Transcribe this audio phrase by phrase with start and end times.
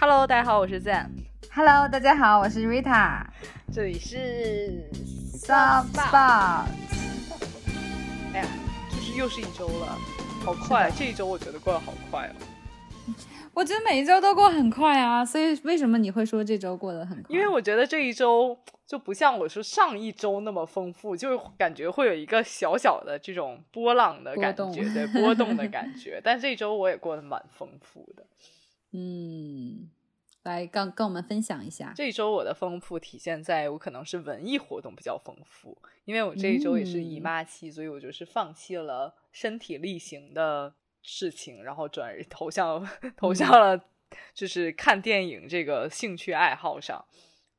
[0.00, 1.08] Hello，大家好，我是 Zen。
[1.52, 3.20] Hello，大家好，我是 Rita。
[3.72, 4.88] 这里是
[5.36, 6.66] Soft Spot。
[8.32, 8.46] 哎呀，
[8.88, 9.98] 就是又是一周了，
[10.44, 10.88] 好快！
[10.96, 13.14] 这一周我觉得过得好快哦。
[13.52, 17.34] 我觉得每一周都过很快啊，所以为什么你会说这周过得很快？
[17.34, 18.56] 因为我觉得这一周
[18.86, 26.20] 就不像我说上一周那么丰富，就是感觉会有一个小小的这种波浪的感波觉，对波动的感觉。
[26.22, 28.24] 但这一周我也过得蛮丰富的。
[28.92, 29.90] 嗯，
[30.44, 31.92] 来跟跟我们分享一下。
[31.94, 43.78] 这一周我的丰富体现在我可能是文艺活动比较丰富，因为我这一周也是姨妈期，所以我就是放弃了身体力行的事情，然后转而投向投向了
[44.32, 47.04] 就是看电影这个兴趣爱好上。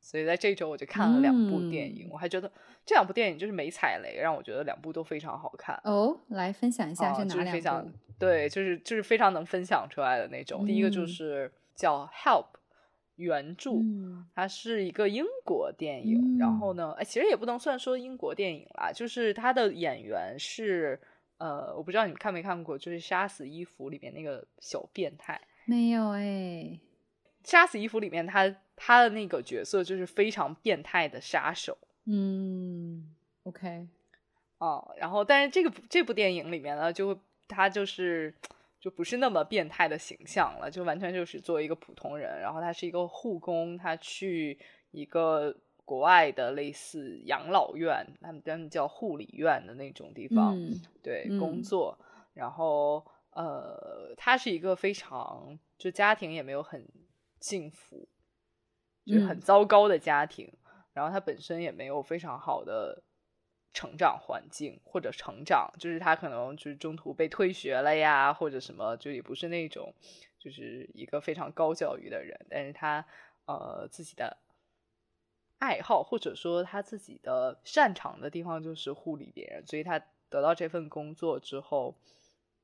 [0.01, 2.51] 所以在这周我就看了两部电影，嗯我还觉得
[2.89, 5.79] 这两部电影就是没踩雷，让我觉得两部都非常好看。
[5.83, 7.93] 哦，来分享一下啊是哪就是非常两部？
[8.17, 10.65] 对，就是就是非常能分享出来的那种。
[10.65, 12.45] 第一个就嗯是叫《Help》
[13.17, 20.99] 原著，嗯它是一个英国电影，然嗯后呢，哎，其实也不能算说英国电影啦，就是它的演员是
[21.37, 26.23] 呃，我不知道你们看没看过，就是《杀死伊芙》里面那个小变态，没有哎。
[27.43, 31.77] 《杀死伊芙》里面他他的那个角色就是非常变态的杀手。
[32.11, 33.87] 嗯，OK。
[34.57, 38.33] 哦，然后但是这个这部电影里面呢，就他就是
[38.79, 44.59] 就不是那么变态的形象了，就完全就是作为一个普通人，然后他是一个护工，他去
[44.91, 51.97] 一个国外的类似养老院，他们他们叫护理院的那种地方，嗯对嗯工作，
[52.33, 56.85] 然后呃，他是一个非常就家庭也没有很
[57.39, 58.09] 幸福，
[59.05, 60.51] 就很嗯糟糕的家庭，
[60.99, 63.01] 然后他本身也没有非常好的
[63.71, 69.93] 成长环境或者成长，就是他可能就是中途被退学了呀，或者什么，就也不是那种
[70.37, 73.05] 就是一个非常高教育的人，但是他
[73.45, 74.37] 呃自己的
[75.59, 81.95] 爱好或者说他自己的擅长的地方就是护理别人，所以他得到这份工作之后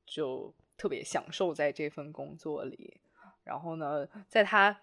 [0.04, 3.00] 就特别享受在这份工作里。
[3.44, 4.82] 然后呢，在他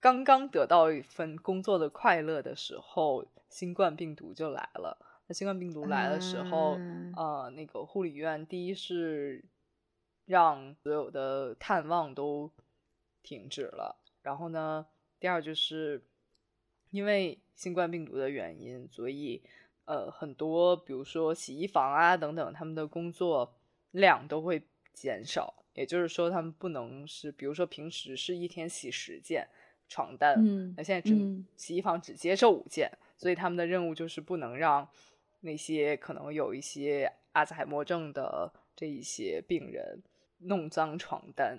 [0.00, 4.98] 刚刚得到一份工作的快乐的时候，新冠病毒就来了。
[5.26, 6.78] 那新冠病毒来的时候，
[7.14, 9.44] 啊呃，那个护理院第一是
[10.24, 12.50] 让所有的探望都
[13.22, 14.86] 停止了，然后呢，
[15.18, 16.02] 第二就是
[16.90, 19.42] 因为新冠病毒的原因，所以
[19.84, 23.54] 呃，很多比如说洗衣房啊等等，他们的工作
[23.90, 25.54] 量都会减少。
[25.74, 29.48] 也就是说，他们不能是，比如说平时是一天洗十件
[29.88, 34.86] 床单，嗯那现在只、嗯洗衣房只接受五件，所以他们的任务就是不能让
[35.40, 40.02] 那些可能有一些阿兹海默症的这一些病人
[40.38, 41.58] 弄脏床单，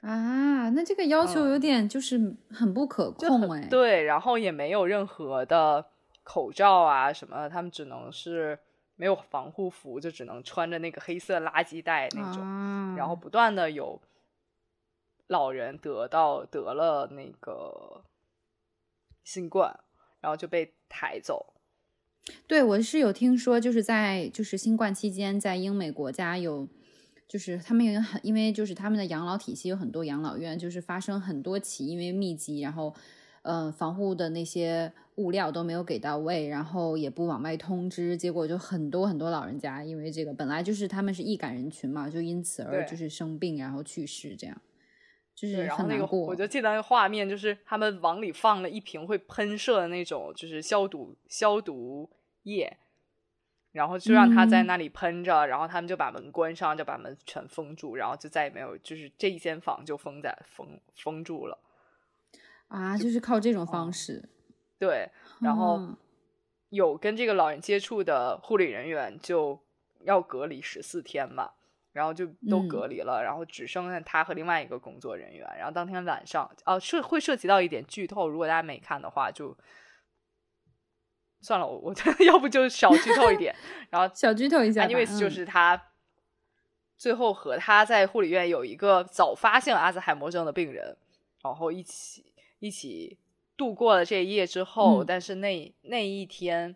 [0.00, 3.60] 啊，那这个要求嗯有点就是很不可控哎。
[3.60, 5.84] 很对，然后也没有任何的
[6.22, 8.58] 口罩啊什么，他们只能是
[8.96, 12.42] 没有防护服，就只能穿着那个黑色垃圾袋那种。
[12.42, 14.00] 啊，然后不断的有
[15.26, 18.04] 老人得到得了那个
[19.22, 19.80] 新冠，
[20.20, 21.54] 然后就被抬走。
[22.46, 26.66] 对，我是有听说，就是在就是新冠期间，在英美国家有，
[27.28, 32.94] 就是他们有很，因为就是他们的养老体系有很多养老院，就是发生很多起因为密集，然后
[33.42, 44.60] 呃防护的那些物料都没有给到位，然后也不往外通知，结果就很多很多老人家因为这个本来就是他们是易感人群嘛，就因此而就是生病然后去世，这样
[45.34, 46.06] 就是，然后那个。
[46.06, 52.08] 我就记得那个画面，就是他们往里放了一瓶会喷射的那种，就是消毒消毒
[52.44, 52.76] 液，
[53.72, 61.58] 然后就让他在嗯那里喷着，然后他们就把门关上，就把门全封住，然后就再也没有，就是这一间房就封在封封住了。
[62.68, 64.28] 啊，就是靠这种哦方式，
[64.78, 65.96] 对，然后嗯
[66.70, 69.60] 有跟这个老人接触的护理人员就
[70.00, 71.52] 要隔离十四天嘛，
[71.94, 75.48] 然后就都嗯隔离了，然后只剩下他和另外一个工作人员。
[75.56, 79.56] 然后当天晚上，哦、涉会涉及到一点剧透，如果大家没看的话，就
[81.40, 81.94] 算了，我我
[82.26, 83.54] 要不就少剧透一点。
[83.90, 84.88] 然后小剧透一下吧。
[84.88, 85.80] anyways，就嗯是他
[86.98, 90.96] 最后和他在护理院有一个早发现阿兹海默症的病人，
[91.44, 92.26] 然后一起
[92.58, 93.16] 一起
[93.56, 96.74] 度过了这一夜之后，嗯但是那那一天。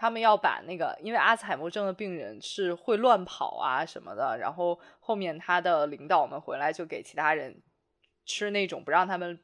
[0.00, 7.60] 他们要把那个，因为阿兹海默症的病人是会乱跑啊什么的，然后后面他的领导们回来就给其他人
[8.24, 9.38] 吃那种不让他们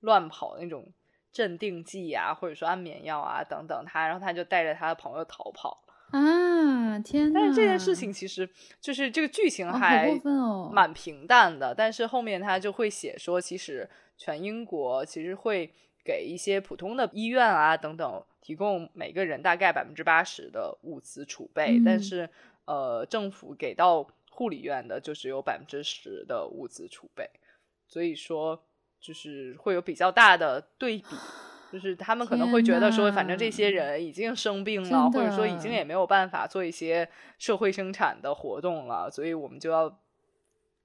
[0.00, 0.90] 乱跑的那种
[1.30, 8.48] 镇定剂啊，或者说安眠药啊等等他，然后他就带着他的朋友逃跑，啊，呀，天但是这件事情其实
[8.80, 10.18] 就是这个剧情还
[10.72, 13.86] 蛮平淡的，但是后面他就会写说，其实
[14.16, 15.70] 全英国其实会
[16.10, 22.28] 给一些普通的医院啊等等提供每个人大概百分之八十的物资储备，但嗯是
[22.64, 27.30] 呃政府给到护理院的就只有百分之十的物资储备，
[27.86, 28.60] 所以说
[28.98, 31.16] 就是会有比较大的对比。
[31.72, 37.08] 就是他们可能会觉得说，反正这些人已经生病了，或者说已经也没有办法做一些
[37.38, 40.00] 社会生产的活动了，所以我们就要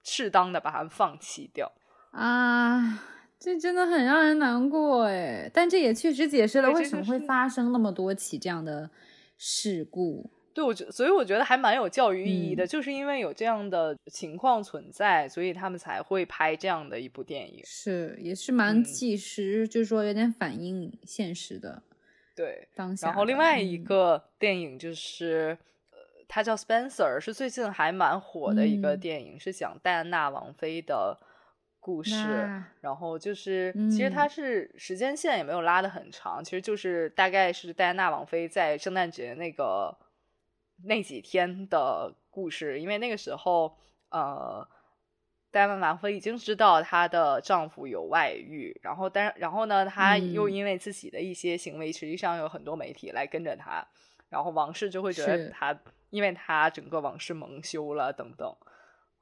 [0.04, 1.72] 适当的把他们放弃掉。
[2.12, 3.02] 啊，
[3.40, 5.50] 这真的很让人难过哎。
[5.54, 8.90] 但这也确实解释了为什么会发生那么多起这样的
[9.38, 10.30] 事故。
[10.54, 17.60] 对，我觉，所以我觉得还蛮有教育意义的，嗯就是因为有这样的情况存在，所以他们才会拍这样的一部电影。
[17.66, 21.84] 是，也是蛮嗯纪实，就是说有点反映现实的
[22.34, 23.08] 对，当下。
[23.08, 25.58] 然后另外一嗯个电影就是，
[25.92, 25.98] 呃，
[26.30, 31.20] 它叫《Spencer》，是最近还蛮火的一个嗯电影，是讲戴安娜王妃的
[31.86, 32.16] 故事。
[32.82, 39.96] 然后就是，其实它嗯是时间线也没有拉的很长，其实就是大概是戴安娜王妃在圣诞节那个
[40.86, 43.78] 那几天的故事，因为那个时候，
[44.10, 44.68] 呃。
[45.52, 53.88] 戴安娜王妃已经知道她的丈夫有外遇，然后但然后呢，她又嗯因为自己的一些行为，实际上有很多媒体来跟着她，
[54.28, 55.74] 然后王室就会觉得她，
[56.10, 58.54] 因为她整个王室蒙羞了等等，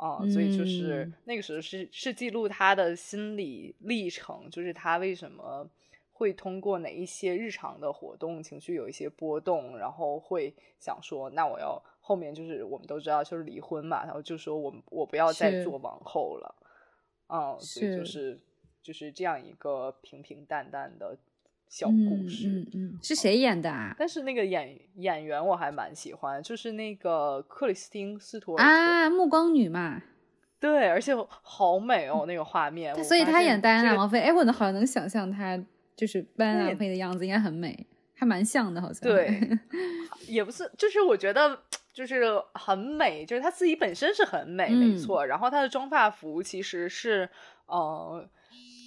[0.07, 1.13] 啊、所以就是嗯。
[1.25, 5.69] 那个时候是是记录他的心理历程，就是他为什么
[6.11, 16.55] 会通过哪一些日常的活动，情绪有一些波动，然后会想说，那我要后面就是我们都知道就是离婚嘛，然后就说我我不要再做王后了，
[17.27, 18.39] 嗯，所以就是是。
[18.83, 21.17] 就是这样一个平平淡淡的
[21.73, 22.47] 小故嗯事。
[22.47, 23.95] 嗯嗯，是谁演的啊？
[23.97, 29.99] 但是那个演演员我还蛮喜欢，就是那个克里斯汀斯图尔特，啊，暮光女嘛，
[30.59, 32.93] 对，而且好美哦，那个画面。
[33.03, 35.59] 所以她演戴安娜王妃，哎，我能好像能想象她
[35.95, 39.01] 就是戴安娜王妃的样子，应该很美，还蛮像的，好像。
[39.09, 39.41] 对，
[40.29, 41.59] 也不是，就是我觉得
[41.91, 45.25] 就是很美，就是她自己本身是很美，没嗯错。
[45.25, 47.27] 然后她的妆发服其实是
[47.65, 48.29] 呃，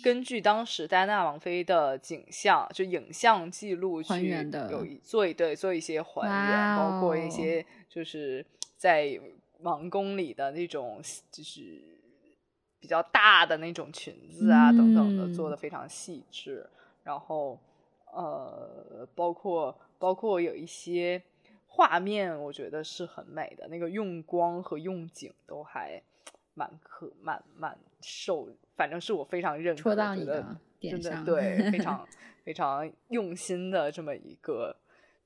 [0.02, 8.44] 根据当时戴安娜王妃的景象，就影像记录去还原的有一做一对做一些还原，包括一哦些就是
[8.76, 9.18] 在
[9.60, 11.00] 王宫里的那种
[11.32, 11.82] 就是
[12.78, 16.68] 比较大的那种裙子啊、等等的，做嗯的非常细致。
[17.02, 17.58] 然后
[18.12, 21.22] 呃，包括包括有一些
[21.66, 26.02] 画面，我觉得是很美的，那个用光和用景都还
[26.54, 32.06] 蛮可蛮蛮受，反正是我非常认可，戳到觉得你的点真的对，非 常
[32.44, 34.76] 非常用心的这么一个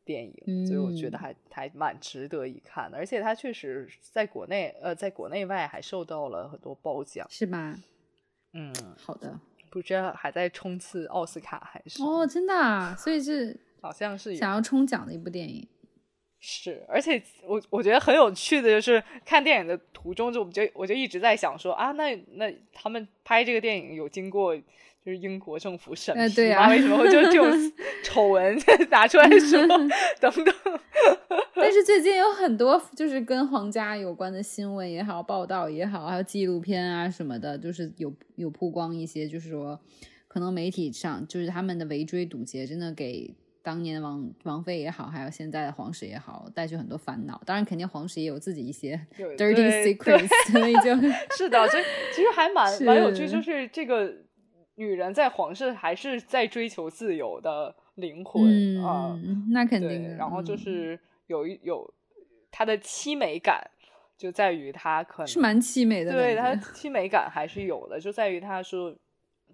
[0.04, 7.76] 电影，所以我觉得嗯还还蛮值得一看的，而且它确实在国内呃在国内外还受到了很多褒奖，是吧？
[8.52, 9.38] 嗯，好的。
[9.70, 15.64] 不知道还在冲刺奥斯卡还是哦，真的啊，所以是好像是想要冲奖的一部电影。
[16.40, 26.24] 是，而且我我觉得很有趣的就是看电影的途中，就我就我就一直在想说啊，那那他们拍这个电影有经过就是英国政府审批吗？
[26.24, 27.72] 呃对啊为什么会就这种
[28.02, 28.58] 丑闻
[28.90, 29.66] 拿出来说
[30.18, 30.54] 等等？
[31.54, 39.78] 但是最近有很多就是跟皇家有关的新闻也好，报道也好，还有纪录片啊什么的，就是有有曝光一些，就是说
[40.26, 47.40] 可能媒体上就是他们的围追堵截，真的给当年的王王菲也好，还有现在的皇室也好，带去很多烦恼。
[47.44, 48.98] 当然，肯定皇室也有自己一些
[49.36, 50.94] dirty secrets， 所以就
[51.36, 51.82] 是的，所以
[52.14, 54.12] 其实还蛮蛮有趣，就是这个
[54.76, 58.42] 女人在皇室还是在追求自由的灵魂
[58.78, 59.18] 嗯啊。
[59.50, 61.92] 那肯定。，然后就嗯是有一有
[62.50, 63.62] 她的凄美感，
[64.16, 68.96] 就在于她可能是蛮凄美的对它感觉，凄美感还是有的，就在于她说，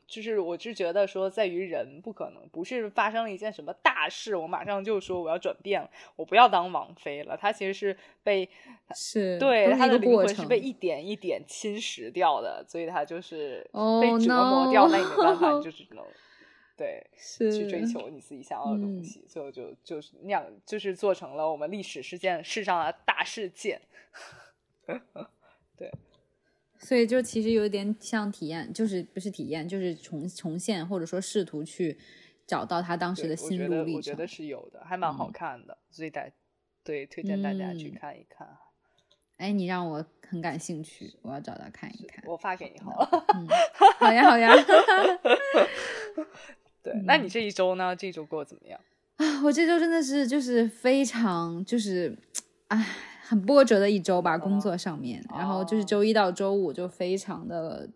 [0.06, 7.36] 就是我是觉得说，在于人不可能不是发生了一件什么大事，我马上就说我要转变了，我不要当王妃了。
[7.36, 8.48] 他其实是被
[8.94, 16.04] 是对都是一他的灵魂是被一点一点侵蚀掉的，所以他就是被 Oh 折磨掉，那也没办法，你就只能
[16.76, 17.04] 对。
[17.16, 23.80] 是去追求你自己想要的东嗯西，所以我就就是那样，就是做成了我们历史事件世上的大事件。
[26.86, 31.98] 所以就其实有点像体验，就是不是体验，就是重重现或者说试图去
[32.46, 34.24] 找到他当时的心路历程得我觉得。
[34.24, 36.24] 是有的，还蛮好嗯看的，所以大
[36.84, 38.46] 对推荐大家去嗯看一看。
[39.38, 42.22] 哎，你让我很感兴趣，我要找到看一看。
[42.24, 43.26] 我发给你好了。
[43.34, 43.48] 嗯，
[43.98, 44.54] 好呀好呀。
[46.84, 47.96] 对，那嗯你这一周呢？
[47.96, 48.80] 这一周过得怎么样？
[49.16, 52.16] 啊，我这周真的是就是非常就是
[52.68, 52.86] 唉，
[53.26, 55.24] 很波折的一周吧，工作上面。
[55.36, 57.88] 然后就是周一到周五就非常的，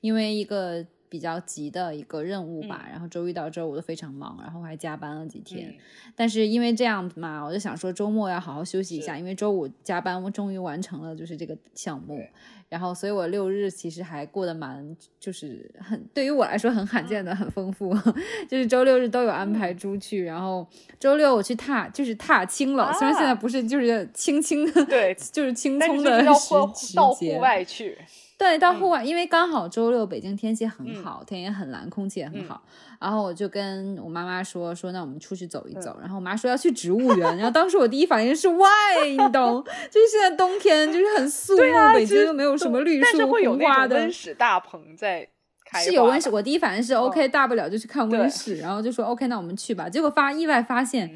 [0.00, 5.74] 因为一个比较急的一个任务吧，然后周一到周五都非常忙，然后还加班了几天。
[6.14, 12.24] 但是因为这样嘛，我就想说周末要好好休息一下，因为周五加班，我终于完成了就是这个项目。
[12.68, 17.94] 然后，所以我六日其实还过得蛮，就是很对于我来说很罕见的很丰富，
[18.50, 20.24] 就是周六日都有安排出去。
[20.24, 20.66] 然后
[20.98, 26.54] 周六我去踏，就是踏青了，虽然现在不是就是轻轻的，对，就是轻松的时
[26.96, 27.96] 到户外去。
[28.38, 32.62] 对，到户外，因为刚好周六北京天气很好，天也很蓝，空气也很好。
[33.00, 35.96] 然后我就跟我妈妈说说，那我们出去走一走。
[36.00, 37.36] 然后我妈说要去植物园。
[37.38, 39.64] 然后当时我第一反应是 why，你懂？
[39.90, 43.96] 就是现在冬天就是很肃穆，北京又没有什么绿树红花的。
[43.96, 45.26] 温室大棚在
[45.64, 45.82] 开。
[45.82, 48.56] 是有温室，我第一反应是 OK，大不了就去看温室。
[48.58, 49.88] 然后就说 OK，那我们去吧。
[49.88, 51.10] 结果发意外发现。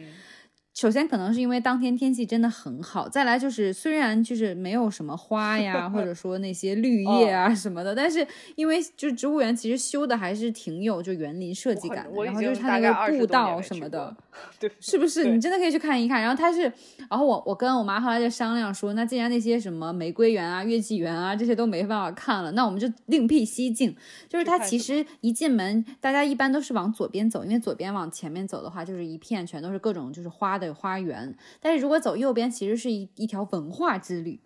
[0.73, 14.17] 首先可能是因为当天天气真的很好，再来就是虽然就是没有什么花呀，或者说那些绿叶啊什么的，但是因为就是植物园其实修的还是挺有就园林设计感的，然后就是它那个步道什么的，
[14.61, 15.25] 对，是不是？
[15.25, 16.23] 你真的可以去看一看。
[16.23, 16.63] 然后它是，
[17.11, 23.95] 然后我我跟我妈后来就商量说，那既然那些什么玫瑰园啊、月季园啊这些都没办法看了，那我们就另辟蹊径。
[24.29, 30.60] 就是它其实一进门，大家一般都是往左边走，因为左边往前面走的话，就是一片全都是各种就是花。
[30.61, 34.41] 的花园，但是如果走右边，其实是一一条文化之旅，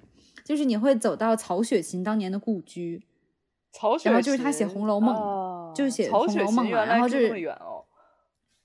[0.45, 3.05] 就是你会走到曹雪芹当年的故居，
[3.73, 5.15] 曹雪，然后就是他写《红楼梦》，
[5.75, 7.29] 就是写《红楼梦》嘛，然后就是。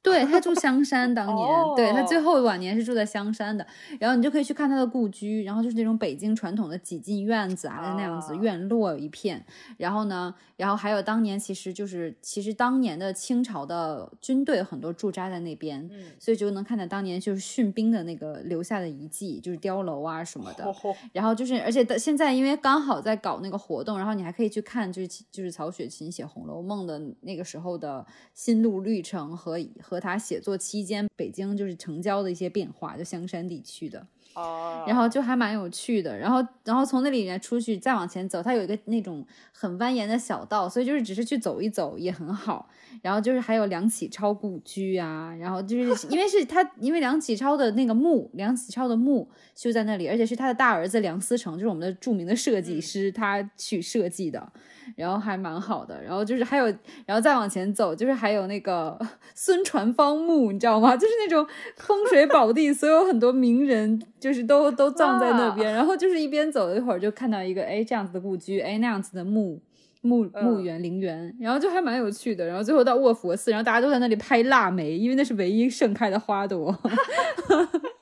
[0.01, 3.67] 对他住香山，当年对他最后晚年是住在香山的，
[3.99, 9.45] 然后你就可以去看他的故居，然后就是那种北京传统的几进院子啊，那样子院落一片，
[9.77, 20.63] 然后呢，然后还有当年其实就是其实当年的清朝的军队很多驻扎在那边，所以就能看到当年就是训兵的那个留下的遗迹，就是碉楼啊什么的，
[21.11, 29.59] 然后就是而且现在因为刚好在搞那个活动，然后你还可以去看就是就是曹雪芹写《红楼梦》的那个时候的心路历程和。
[29.89, 34.05] 和他写作期间，北京就是城郊的一些变化，就香山地区的，
[34.35, 36.15] 哦，然后就还蛮有趣的。
[36.15, 42.69] 然后，然后从那里面出去，再往前走，它有一个那种很蜿蜒的小道，所以就是只是去走一走也很好。
[43.01, 54.51] 然后就是还有梁启超故居啊，然后就是 因为是他，因为梁启超的那个墓，梁启超的墓修在那里，而且是他的大儿子梁思成，就是我们的著名的设计师，他去设计的。
[54.95, 56.65] 然后还蛮好的，然后就是还有，
[57.05, 58.97] 然后再往前走，就是还有那个
[59.35, 60.95] 孙传芳墓，你知道吗？
[60.95, 61.45] 就是那种
[61.77, 65.73] 风水宝地，所有很多名人就是都都葬在那边。
[65.73, 69.61] 然后就是一边走一会儿，就看到一个哎这样子的故居，哎那样子的墓
[70.01, 72.45] 墓墓园陵园，然后就还蛮有趣的。
[72.45, 76.73] 然后最后到卧佛寺，然后大家都在那里拍腊梅，因为那是唯一盛开的花朵。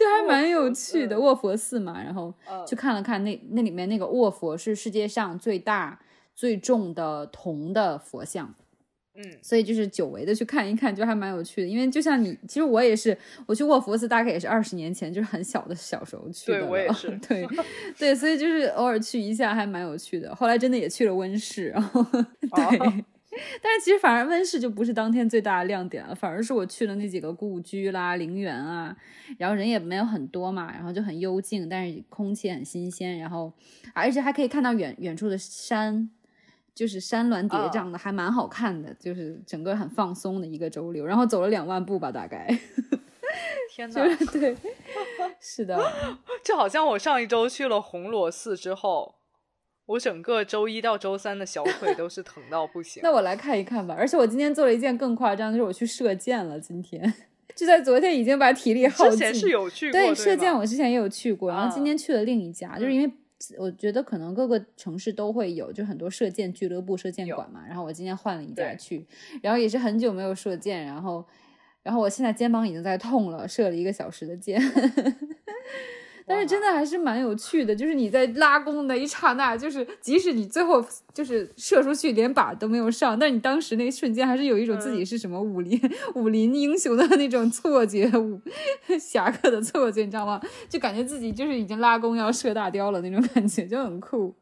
[0.00, 2.32] 就还蛮有趣的卧佛寺嘛，然后
[2.66, 6.00] 去看了看那那里面那个卧佛是世界上最大
[6.34, 8.54] 最重的铜的佛像，
[9.14, 11.68] 嗯，所以就是久违的去看一看，就还蛮有趣的。
[11.68, 13.14] 因为就像你，其实我也是，
[13.44, 17.46] 我去卧佛寺大概也是二十年前，就是很小的小时候去的，对我也是， 对
[17.98, 20.34] 对，所以就是偶尔去一下还蛮有趣的。
[20.34, 23.04] 后来真的也去了温室，然后对。
[23.62, 28.96] 但是其实反而温室就不是当天最大的亮点了，反而是我去了那几个故居啦、陵园啊，
[29.38, 33.52] 然后人也没有很多嘛，然后就很幽静，但是空气很新鲜，然后
[33.94, 36.10] 而且还可以看到远远处的山，
[36.74, 42.46] 就是山峦叠嶂的，还蛮好看的，就是整个很放松的一个周六，然后走了两万步吧，大概。
[43.70, 44.56] 天哪，对，
[45.38, 45.80] 是的，
[46.42, 49.19] 就好像我上一周去了红螺寺之后。
[49.90, 53.02] 我整个周一到周三的小腿 都是疼到不行。
[53.02, 53.94] 那我来看一看吧。
[53.98, 56.60] 而且我今天做了一件更夸张，就是我去射箭了。
[56.60, 57.12] 今天
[57.56, 59.12] 就在昨天已经把体力耗尽。
[59.12, 60.00] 之前是有去过。
[60.00, 63.12] 对，射箭我之前也有去过，然后今天去了另一家，就是因为
[63.58, 67.64] 我觉得可能各个城市都会有，就很多射箭俱乐部、射箭馆嘛。
[67.66, 69.04] 然后我今天换了一家去，
[69.42, 71.24] 然后也是很久没有射箭，然后，
[71.82, 74.62] 然后我现在肩膀已经在痛了，射了一个小时的箭。
[76.30, 80.80] 但是真的还是蛮有趣的，就是你在拉弓的一刹那，就是即使你最后
[81.12, 85.76] 就是射出去连靶都没有上，但你当时那一瞬间还是有一种自己是什么武林
[86.14, 88.40] 武林英雄的那种错觉，武
[89.00, 90.40] 侠客的错觉，你知道吗？
[90.68, 94.32] 就感觉自己就是已经拉弓要射大雕了那种感觉，就很酷。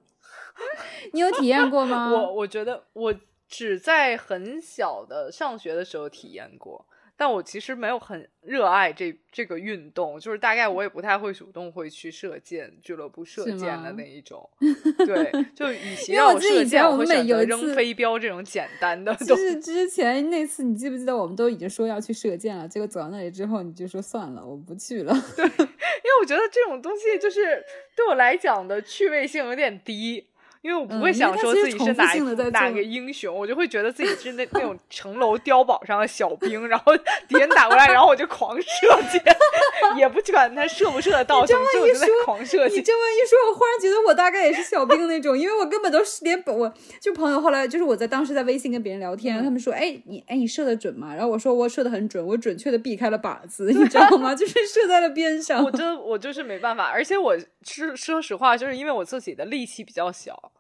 [1.15, 2.13] 你有体验过吗？
[2.13, 3.15] 我我觉得我
[3.49, 6.85] 只在很小的上学的时候体验过。
[7.21, 14.49] 但我其实没有很热爱这这个运动，就是大概我也不太会主动会去射箭俱乐部射箭的那一种。
[15.05, 19.13] 对，就与其让我射箭，我会选择扔飞镖这种简单的。
[19.17, 25.13] 就是之前那次，你记不记得我们都已经说要去射箭了，结果走到那里之后，你就说算了，我不去了。
[25.35, 27.61] 对，因为我觉得这种东西就是
[27.97, 30.28] 对我来讲的趣味性有点低。
[30.63, 32.13] 因为我不会想说自己是哪
[32.51, 36.97] 哪个英雄，我就会觉得自己是那那种城楼碉堡上的小兵，然后
[37.29, 38.67] 敌人打过来，然后我就狂射
[39.11, 39.23] 箭，
[39.97, 51.15] 也不管他射不射得到，这么一说，狂射你这么一说，我忽然觉得我大概也是小兵那种，因为我根本都是连我就朋友后来就是我在当时在微信跟别人聊天，他们说，哎你哎你射的准吗？
[51.15, 54.35] 然后我说我射的很准，我准确的避开了靶子，你知道吗？
[54.37, 55.63] 就是射在了边上。
[55.63, 60.51] 我真我就是没办法，而且我是说实话，就是因为我自己的力气比较小。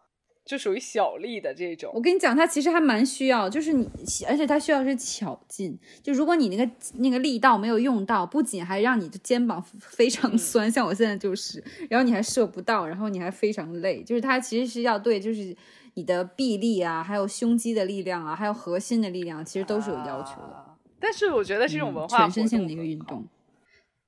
[0.49, 1.93] 就属于小力的这种。
[1.95, 3.87] 我跟你讲，它其实还蛮需要，就是你，
[4.27, 5.79] 而且它需要是巧劲。
[6.03, 14.03] 就如果你那个那个力道没有用到，不仅还让你的肩膀非常酸，像我现在就是，然后你还射不到，然后你还非常累。
[14.03, 15.55] 就是它其实是要对，就是
[15.93, 20.65] 你的臂力啊，还有胸肌的力量啊，还有核心的力量，其实都是有要求的。
[20.99, 23.27] 但是我觉得这种文化全身性的一个运动。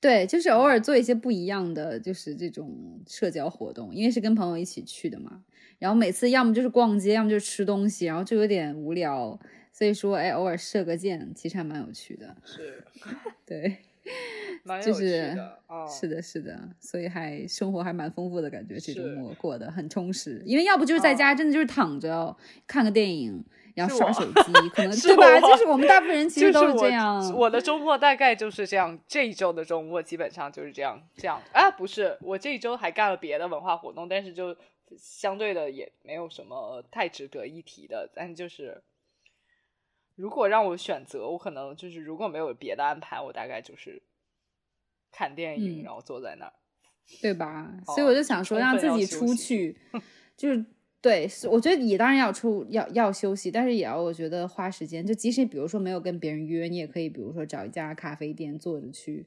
[0.00, 5.42] 对，就是偶尔做一些不一样的，就是这种社交活动，因为是跟朋友一起去的嘛。
[5.80, 9.36] 然后每次要么就是逛街，要么就是吃东西，然后就有点无聊。
[9.72, 12.36] 所以说，哎，偶尔射个箭，其实还蛮有趣的。
[12.44, 12.84] 是，
[13.46, 13.78] 对，
[14.62, 15.58] 蛮有趣的。
[15.88, 20.42] 是的，是的，所以还生活还蛮丰富的感觉，这周末过得很充实。
[20.44, 23.42] 因为要不就是在家，真的就是躺着看个电影，
[23.74, 25.40] 然后刷手机，可 能对吧？
[25.40, 27.32] 就是我们大部分人其实都是这样。
[27.34, 31.00] 我的周末大概就是这样，这一周的周末基本上就是这样。
[31.16, 34.54] 这样啊，不是，我这一周还干了别的文化活动，但是就。
[34.98, 38.82] 相对的也没有什么太值得一提的，但就是
[40.16, 44.02] 如果让我选择，我可能就是如果没有别的安排，我大概就是
[45.10, 46.52] 看电影，然后坐在那儿，
[47.22, 47.72] 对吧？
[47.86, 49.76] 所以我就想说，让自己出去，
[50.36, 50.64] 就是
[51.00, 59.26] 对，我觉得你当然要出要要休息，但是也要我觉得花时间，就即使比如说没有跟别人约，你也可以比如说找一家咖啡店坐着去。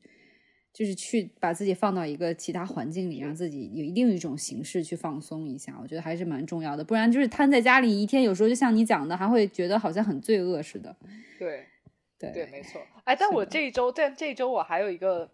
[0.73, 6.83] 就是去把自己放到一个其他环境里，让自己有另一种形式去放松一下，我觉得还是蛮重要的。
[6.83, 10.95] 不然就是瘫在家里一天，有时候就像你讲的，还会觉得好像很罪恶似的。
[11.37, 11.67] 对，
[12.17, 12.81] 对对，没错。
[13.03, 15.29] 哎，但我这一周，但这一周我还有一个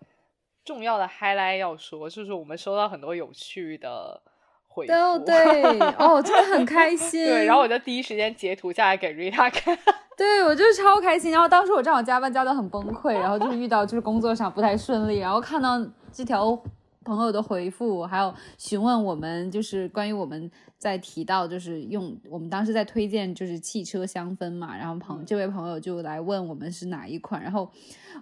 [0.65, 4.21] 重要的 highlight 要说，就是我们收到很多有趣的
[4.69, 5.19] 回复。
[5.25, 7.25] 对，哦，真的很开心。
[7.27, 9.77] 对，然后我就第一时间截图下来给瑞塔看。
[10.15, 11.31] 对，我就是超开心。
[11.31, 16.57] 然后当时我正好加班加的很崩溃，然后就是遇到就是工作上不太顺利，然后看到这条
[17.03, 27.71] 朋友的回复，还有询问我们就是关于我们在提到就是用我们当时在推荐就是汽车香氛嘛，然后朋这位朋友就来问我们是哪一款，然后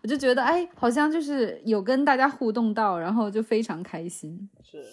[0.03, 4.47] 我就觉得哎，好像就是有跟大家互动到，然后就非常开心。
[4.61, 4.83] 是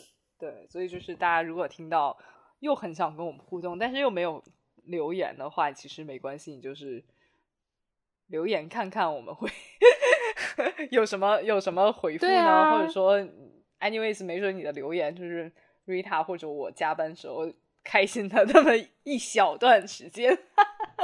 [0.51, 2.17] 对，所以就是大家如果听到
[2.61, 4.43] 又很想跟我们互动，但是又没有。
[4.87, 7.03] 留言的话其实没关系，你就是
[8.27, 9.49] 留言看看我们会
[10.93, 12.71] 有什么有什么回复呢？
[12.71, 13.19] 或者说
[13.81, 15.51] ，anyways，没准你的留言就是
[15.87, 17.51] Rita 或者我加班时候
[17.83, 18.73] 开心的那么
[19.05, 20.39] 一小段时间。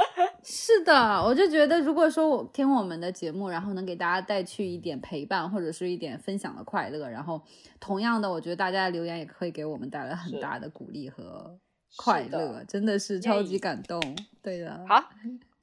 [0.43, 7.41] 是的，我就觉得如果说我听我们的节目，然后能给大家带去一点陪伴或者是一点分享的快乐，然后
[7.79, 11.59] 同样的，我觉得大家的留言也可以给我们带来很大的鼓励和。
[11.97, 13.99] 快乐真的是超级感动，
[14.41, 14.85] 对的。
[14.87, 15.09] 好，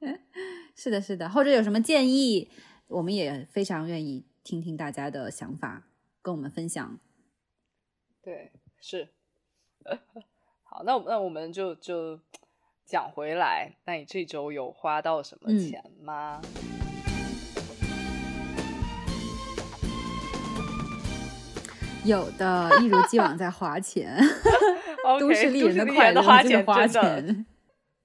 [0.77, 1.27] 是的，是的。
[1.27, 2.47] 或者有什么建议，
[2.85, 5.87] 我们也非常愿意听听大家的想法，
[6.21, 6.99] 跟我们分享。
[8.21, 9.09] 对，是。
[10.61, 12.19] 好，那那我们就就
[12.89, 13.71] 讲回来。
[13.85, 16.41] 那你这周有花到什么钱吗？
[22.03, 24.17] 有的，一如既往在花钱。
[25.19, 27.45] 都市丽人的快乐，花钱花钱。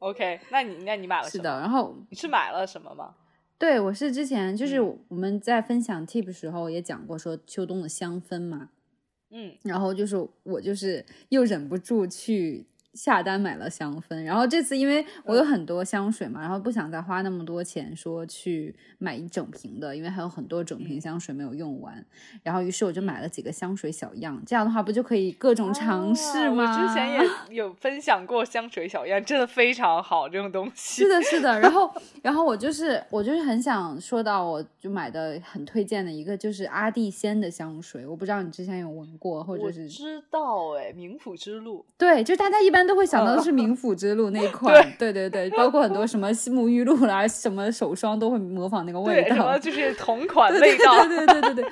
[0.00, 3.14] OK，那你那你买了是的，然后你是买了什么吗？
[3.56, 8.68] 对，我是之前就是我们在分享 tip 时候也讲过，说秋冬的香氛嘛，
[9.30, 12.66] 嗯，然后就是我就是又忍不住去。
[12.94, 22.04] 下单买了香氛，然后这次因为我有很多香水嘛，然后不想再花那么多钱说去买一整瓶的，因为还有很多整瓶香水没有用完，
[22.44, 26.62] 然后于是我就买了几个香水小样，这样的话不就可以各种尝试吗？
[26.62, 27.20] 我之前也
[27.56, 31.02] 有分享过香水小样，真的非常好，这种东西。
[31.02, 31.58] 是的，是的。
[31.58, 41.84] 然后， 然后我就是我就是很想说到，我就买的很推荐的一个就是阿蒂仙的香水，我不知道你之前有闻过或者是知道哎，冥府之路。
[41.98, 42.83] 对，就大家一般。
[42.84, 51.64] 般都会想到的是冥府之路那一款，对对对，包括很多什么沐浴露啦，什么手霜都会模仿那个味道，什么就是同款味道，对对对对对。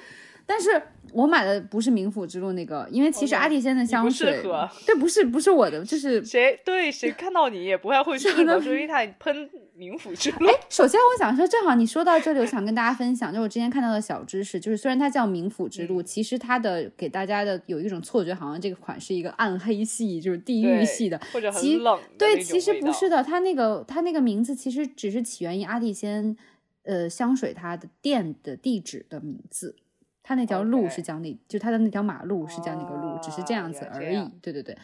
[0.47, 4.43] 但是我买的不是冥府之路那个，因为其实阿蒂仙的香水，
[4.87, 9.49] 对，不是不是我的，就是 谁对谁看到你也不太会 适合，因为它喷。
[9.75, 10.47] 冥府之路。
[10.47, 21.99] 哎， 首先我想说，正好你说到这里，我想跟大家分享，就是我之前看到的小知识，就是虽然它叫冥府之路，其实它的给大家的有一种错觉，好像这个款是一个暗黑系，就是地狱系的，或者很冷。
[22.19, 26.37] 对，其实不是的，它那个它那个名字其实只是起源于阿蒂仙，
[26.85, 29.75] 呃，香水它的店的地址的名字。
[30.33, 34.17] 它那条路是叫那，就它的那条马路是叫那个路，只是这样子而已。
[34.41, 34.75] 对对对。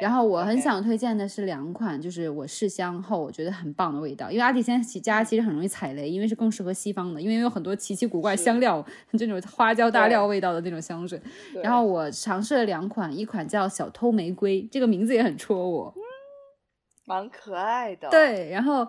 [0.00, 4.28] 然后我很想推荐的是两款，就是我试香后我觉得很棒的味道。
[4.32, 8.84] 因为阿蒂仙家其实很容易踩雷，因为是更适合西方的，因为有很多奇奇古怪香料，
[9.16, 11.20] 这种花椒大料味道的那种香水。
[11.62, 15.94] 然后我尝试了两款，一款叫小偷玫瑰，这个名字也很戳我。
[17.08, 18.84] 蛮可爱的，对，然后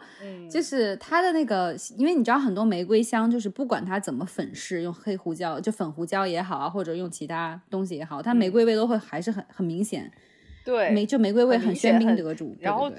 [0.49, 10.11] 就是它的那个，因为你知道很多玫瑰香，就是不管它怎么粉饰，用黑胡椒就粉胡椒也好啊，或者用其他东西也好，它玫瑰味都会还是很很明显。
[10.65, 12.91] 对，玫就玫瑰味很喧宾夺主，然后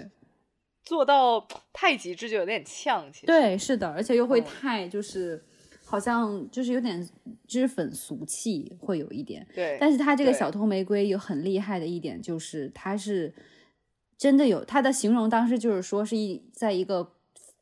[0.85, 5.43] 做到太极致就有点呛，其实对，是的，而且又会太就是
[5.85, 7.05] 好像就是有点
[7.49, 9.45] 脂粉俗气，会有一点。
[9.53, 13.35] 对，但是它这个小偷玫瑰有很厉害的一点，就是它是。
[14.19, 17.13] 真的有他的形容，当时就是说是一在一个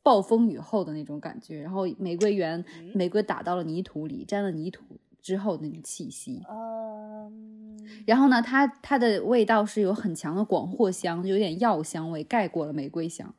[0.01, 2.65] 暴风雨后的那种感觉，然后玫瑰园
[2.95, 4.83] 玫瑰打到了泥土里，沾了泥土
[5.21, 6.41] 之后那种气息。
[6.49, 13.31] 嗯，然后呢，它它的味道是有很强的广藿香，有点药香味盖过了玫瑰香，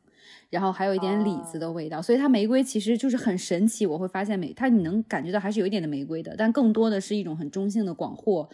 [0.51, 3.85] 然后还有一点李子的味道，所以它玫瑰其实就是很神奇。
[3.85, 8.49] 我会发现玫它你能感觉到还是有一点的玫瑰的，但更多的是一种很中性的广藿。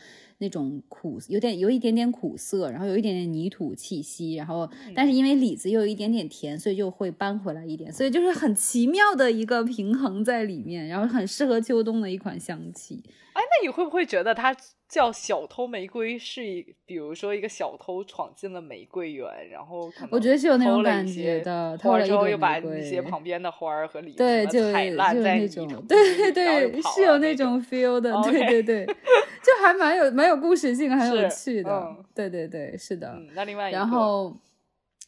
[0.44, 13.02] 那种苦，有点有一点点苦涩，然后有一点点泥土气息，然后但是因为李子又有一点点甜，所以就会搬回来一点，所以就是很奇妙的一个平衡在里面，然后很适合秋冬的一款香气。
[13.32, 14.54] 哎，那你会不会觉得它？
[14.86, 33.18] 叫小偷玫瑰是一，比如说一个小偷闯进了玫瑰园，然后我觉得是有那种感觉的，偷了之后又把那些旁边的花儿和李对就踩烂在泥土，对对对，是有那种 feel 的， 对对对，就还蛮有蛮有故事性，很有趣的，对对对，是的。
[33.34, 34.36] 那另外一个然后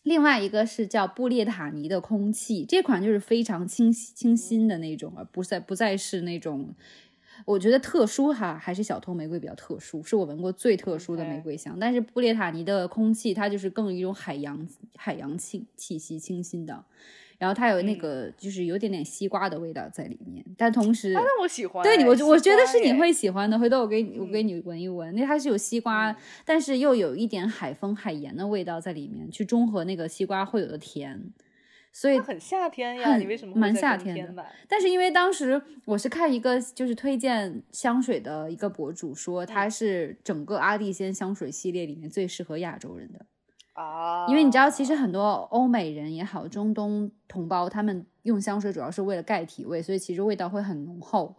[0.02, 6.74] 另外一个是叫布列塔尼的空气，这款就是非常清清新的那种，而不再不再是那种。
[7.44, 11.76] 我觉得特殊哈，还是小偷玫瑰比较特殊，是我闻过最特殊的玫瑰香。
[11.78, 16.84] 但是布列塔尼的空气，它就是更一种海洋海洋气气息，清新的。
[17.38, 21.82] 然后它有那个就是有点点西瓜的味道在里面，但同时，那我喜欢。
[21.82, 23.58] 对你，我我觉得是你会喜欢的。
[23.58, 31.22] 回头我给你我给你闻一闻，那它是有西瓜，但是又有一点海风海盐的味道在里面，去中和那个西瓜会有的甜。
[31.98, 34.46] 所以很夏天呀，你为什么蛮夏天的？
[34.68, 43.24] 但是因为当时我是看一个就是推荐香水的一个博主说，它是整个阿蒂仙香水系列里面最适合亚洲人的
[43.72, 44.26] 啊。
[44.28, 51.34] 因为你知道，其实很多欧美人也好，中东同胞他们用香水主要是为了盖体味，所以其实味道会很浓厚。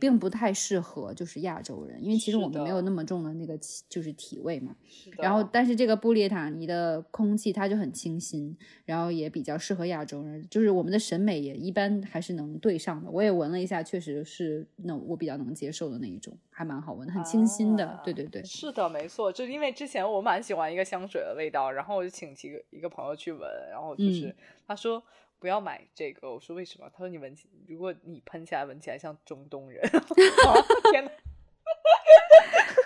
[0.00, 3.58] 并不太适合就是亚洲人，因为其实我们没有那么重的那个
[3.88, 4.74] 就是体味嘛。
[5.18, 13.10] 然后，但是这个布列塔尼的空气它就很清新，然后也比较适合亚洲人，就是我们的审美也一般还是能对上的。
[13.10, 18.00] 我也闻了一下，确实是那我比较能接受的那一种，还蛮好闻的，很清新的。
[18.04, 19.32] 对对对，是的，没错。
[19.32, 24.34] 就因为之前我蛮喜欢一个香水的味道，然后我就请几个一个朋友去闻，然后就是
[24.66, 25.02] 他说。
[25.38, 26.88] 不要买这个，我说为什么？
[26.90, 29.82] 他说你闻起，如果你喷起来闻起来像中东人，
[30.92, 31.10] 天哪，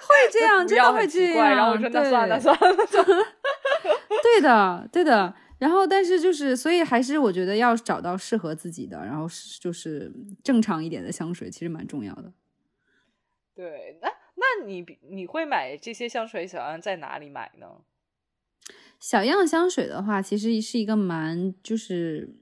[0.08, 1.50] 会这样， 真的会这样。
[1.50, 2.76] 然后我说那算了算了，
[4.22, 5.34] 对的对的。
[5.58, 9.26] 然后但是就是，所以还是我觉得要找到适合自己的，然后
[9.60, 10.10] 就是
[10.42, 12.32] 正常一点的香水，其实蛮重要的。
[13.54, 17.66] 对，那那你你会买这些香水，想要在哪里买呢？
[19.00, 22.32] 小样香水的话，其实是一个蛮就是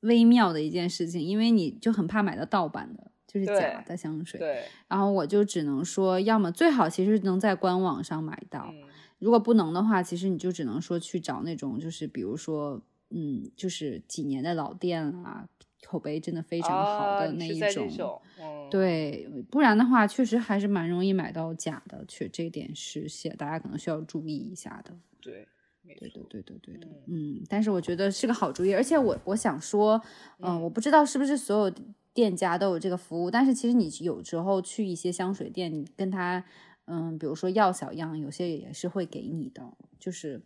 [0.00, 4.40] 微妙的一件事情，因为你就很怕买到盗版的，就是假的香水。
[4.40, 4.64] 对。
[4.88, 8.72] 然后我就只能说，要么最好其实能在官网上买到，
[9.18, 15.46] 如果不能的话，其实你就只能说去找那种就是比如说，嗯，就是几年的老店啊，
[15.86, 18.22] 口碑真的非常好的那一种。
[18.70, 24.94] 对，不然的话，确实还是蛮容易买到假的，确这点是写大家可能需要注意一下的。
[25.20, 25.46] 对。
[25.84, 30.00] 对的，对的，对的，嗯，但是我觉得是个好主意，而且我我想说，
[30.38, 31.74] 嗯，我不知道是不是所有
[32.14, 36.44] 店家都有这个服务，但是其实你有时候去一些香水店，你跟他，
[36.86, 40.42] 嗯，比如说要小样，有些也是会给你的，就是。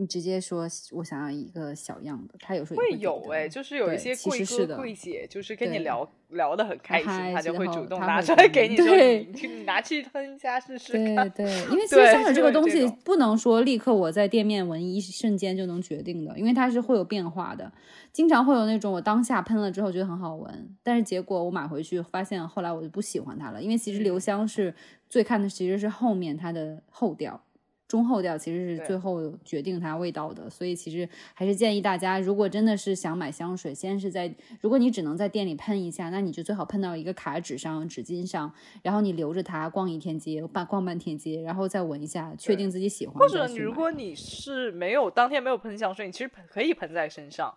[0.00, 11.28] 你直接说我想要一个小样的，他有时候会也有哎，就是有一些贵哥贵姐，就是跟你聊聊的很开心，他就会主动拿出来给你说，你拿去喷一下试试看。
[11.28, 17.70] 对对， 因为其实香水这个东西不能说立刻我在店面闻一瞬间就能决定的，因为它是会有变化的。
[18.10, 24.74] 经常会有那种我当下喷了之后觉得很好闻，但是结果我买回去发现后来我就不喜欢它了，因为其实留香是
[25.10, 27.44] 最看的其实是后面它的后调。
[27.90, 43.16] 中后调其实是最后决定它味道的，所以其实还是建议大家，如果真的是想买香水，先是在如果你只能在店里喷一下，那你就最好喷到一个卡纸上、纸巾上，然后你留着它逛一天街，半逛半天街，然后再闻一下，确定自己喜欢。
[43.16, 47.52] 或者你如果你是没有当天没有喷香水，你其实可以喷在身上，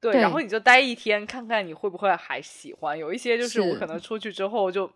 [0.00, 2.96] 对，然后你就待一天，看看你会不会还喜欢。
[2.96, 4.88] 有一些就是我可能出去之后就。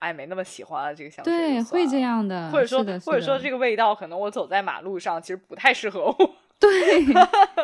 [0.00, 6.34] 哎，没那么喜欢了这个香水，对，会这样的，或者说，或者说这个味道，可能我走在马路上，其实不太适合我。
[6.58, 7.04] 对，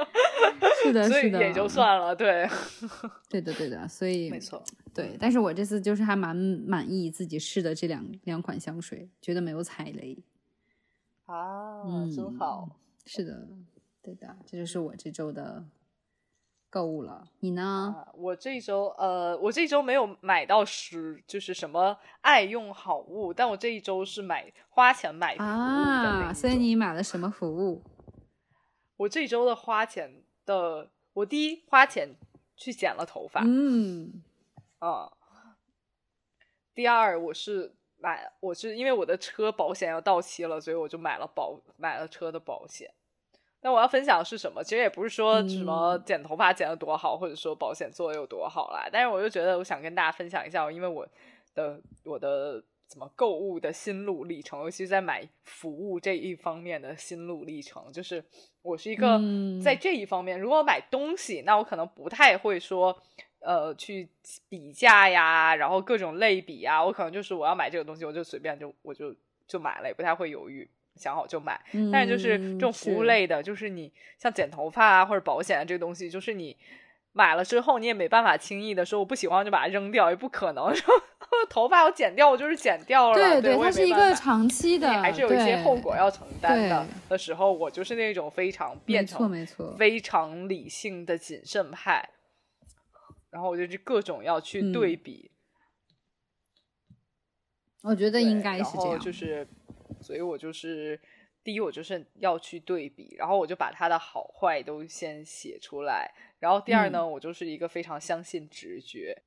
[0.83, 2.17] 是的，所以也就算了。
[2.17, 2.49] 对，
[3.29, 4.63] 对的，对的，所以没错。
[4.95, 10.17] 对，但是我这次就是还蛮满意自己试的这两两款香水，觉得没有踩雷。
[11.27, 11.83] 啊，
[12.15, 12.69] 真好。
[13.05, 13.47] 是的，
[14.03, 15.65] 对的，这就是我这周的。
[16.77, 18.07] 购物了，你呢？
[18.13, 26.35] 我这一周，呃，我这一周没有买到实，就是什么爱用好物，但我这一周是买花钱买服务啊。
[26.35, 27.83] 所以你买了什么服务？
[28.99, 32.15] 我这周的花钱的，我第一花钱
[32.59, 34.23] 去剪了头发，嗯，
[34.81, 35.11] 啊。
[36.75, 42.93] 第二，我是买，我是因为我的车保险要到期了，所以我就买了保，买了车的保险。
[43.63, 44.63] 那我要分享的是什么？
[44.63, 48.89] 其实也不是说什么剪头发剪的多好，或者说保险做的有多好啦。
[48.93, 51.07] 但是我就觉得，我想跟大家分享一下，因为我
[51.55, 57.91] 的我的怎么购物的心路历程，尤其是在买服务这一方面的心路历程。
[57.93, 58.23] 就是
[58.63, 59.21] 我是一个
[59.61, 62.97] 在这一方面，如果买东西，那我可能不太会说
[63.41, 64.09] 呃去
[64.49, 69.13] 比价呀，然后各种类比啊，我可能就是我要买这个东西，我就随便就我就
[69.49, 70.71] 就买了，也不太会犹豫。
[70.97, 71.61] 想好就买，
[71.93, 76.57] 但是就是这种服务类的，就是你像剪头发啊或者保险啊这个东西，就是你
[77.13, 80.75] 买了之后你也没办法轻易的说我不喜欢就把它扔掉，也不可能。
[80.77, 80.95] 说
[81.51, 84.79] 头发我剪掉我就是剪掉了，对对，它是一个长期。
[84.79, 89.75] 的，还是有一些后果要承担的的时候，我就是那种非常变成没错。
[89.77, 92.09] 非常理性的谨慎派，
[93.31, 95.31] 然后我就各种要去对比，
[97.83, 99.47] 我觉得应该是这样，就是。
[100.07, 101.01] 所以我就是
[101.43, 106.09] 第一，我就是要去对比，然后我就把它的好坏都先写出来。
[106.39, 109.21] 然后第二呢，我就是一个非常相信直觉，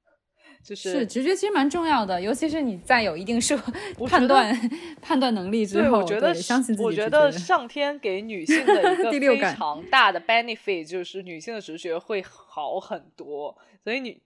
[0.64, 3.58] 就是直觉其实蛮重要的，尤其是你在有一定社
[4.08, 4.56] 判断
[5.02, 6.86] 判断能力之后，我觉得相信自己。
[6.86, 13.58] 我觉得上天给女性的一 个非常大的 benefit 就是女性的直觉会好很多。
[13.84, 14.22] 所以你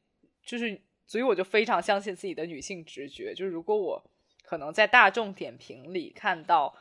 [0.45, 3.33] 就是，所以我就非常相信自己的女性直觉。
[3.33, 4.03] 就是如果我。
[4.53, 6.71] 可能在大众点评里看到，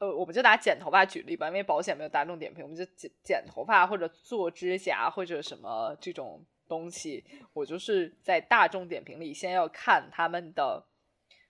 [0.00, 7.24] 呃，我们就拿剪头发举例吧，因为保险没有大众点评，我们就剪剪头发或者做指甲或者什么这种东西，
[7.54, 10.84] 我就是在大众点评里先要看他们的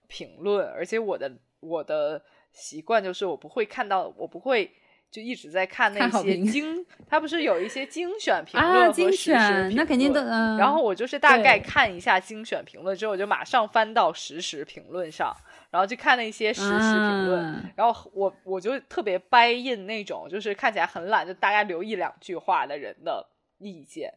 [0.07, 4.71] 评论，而且我的我的习惯就是我不会看到，我不会。
[5.09, 10.25] 就一直在看那些精，他不是有一些精选评论和实时评论，那肯定的。
[10.59, 15.35] 然后我就是大概看一下精选评论之后，我就马上翻到实时评论上，
[15.71, 17.73] 然后就看那些实时评论。
[17.75, 23.27] 然后我我就特别掰印那种，就是看起来很懒，就大概留一两句话的人的
[23.59, 24.15] 意见。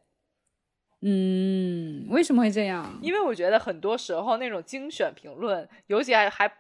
[1.02, 3.00] 嗯，为什么会这样？
[3.02, 6.52] 因为我觉得很多时候那种精选评论，尤其还还。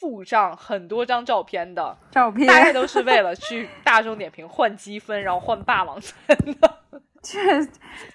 [0.00, 6.78] 附上很多张照片的照片，大概都是为了去 大众点评换积分，然后换霸王餐的。
[7.22, 7.38] 确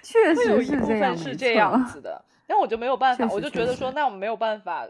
[0.01, 2.19] 确实是这样，是这样子的。
[2.47, 4.87] 那我就没有办 法，我就觉得说，那我们没有办法，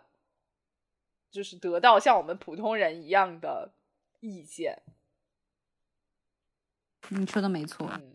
[1.36, 3.74] 就是得到像我们普通人一样的
[4.22, 4.82] 意见。
[7.10, 7.88] 你说的没错。
[7.94, 8.14] 嗯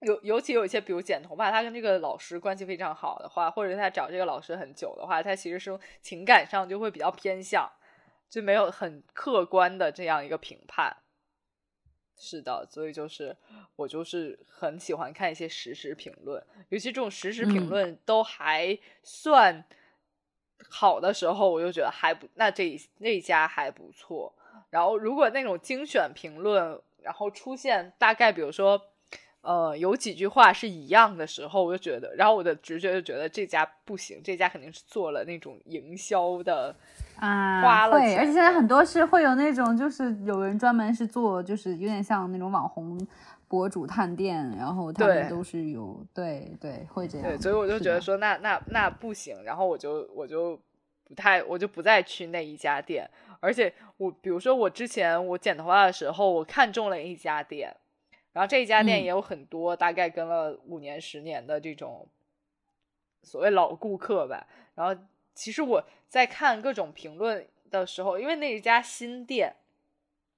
[0.00, 7.70] 尤尤其有一些，比如剪头发，他跟这个老师关系非常好的话，或者他找这个老师很久的话，他其实是情感上就会比较偏向，
[8.28, 10.96] 就没有很客观的这样一个评判。
[12.16, 13.36] 是的，所以就是
[13.76, 19.64] 我就是很喜欢看一些实时评论，尤其这种实时评论都还算
[20.68, 24.32] 好的时候，我就觉得还不那这那家还不错。
[24.70, 28.80] 然后如果那种精选评论，然后出现大概比如说。
[29.44, 36.72] 呃，有几句话是一样的时候，我就觉得，然后我的直觉就觉得这家不行，这家肯定是做了那种营销的
[37.18, 42.96] 啊，花了会，而且现在很多是会有那种，就是有人专门是做，就是有点像那种网红
[43.52, 47.28] 博主探店，然后他们都是有，对对，会这样。
[47.28, 50.58] 对，所以我就觉得说那那那不行，然后我就我就
[51.04, 53.06] 不太我就不再去那一家店，
[53.40, 57.76] 而且我比如说我之前我剪头发的时候，我看中了一家店，
[58.32, 59.04] 然后这一家店嗯。
[59.04, 62.08] 也有很多、大概跟了五年十年的这种
[63.22, 64.98] 所谓老顾客吧，然后
[65.34, 69.54] 其实我在看各种评论的时候，因为那一家新店，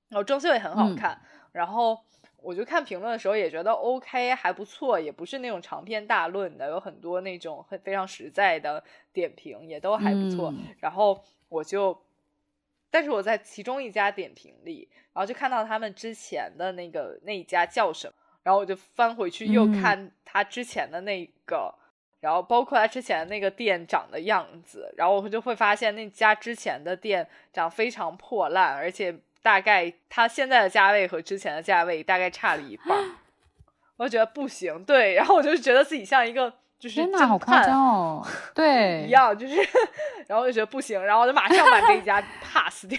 [0.09, 0.97] 然后装修也很好嗯。
[0.97, 1.21] 看，
[1.53, 2.01] 然后
[2.45, 10.51] 我就看评论的时候也觉得 OK 还不错，也不是那种长篇大论的，有很多那种很非常实在的点评，也都还不错。
[10.51, 11.99] 嗯然后我就，
[12.91, 21.75] 但是我在其中一家点评里，然后就看到他们之前的那个那一家叫什么，然后我就翻回去又嗯看他之前的那个。
[22.21, 33.11] 然后包括他之前的那个店长的样子，然后我就会发现那家之前的店长非常破烂，而且大概它现在的价位和之前的价位大概差了一半儿，
[33.99, 38.27] 我就觉得不行，对，然后我就觉得自己像一个就是真的，好夸探张哦！
[38.55, 39.57] 对一，样，就是，
[40.27, 42.99] 然后就觉得不行，然后我就马上把这一家 pass 掉，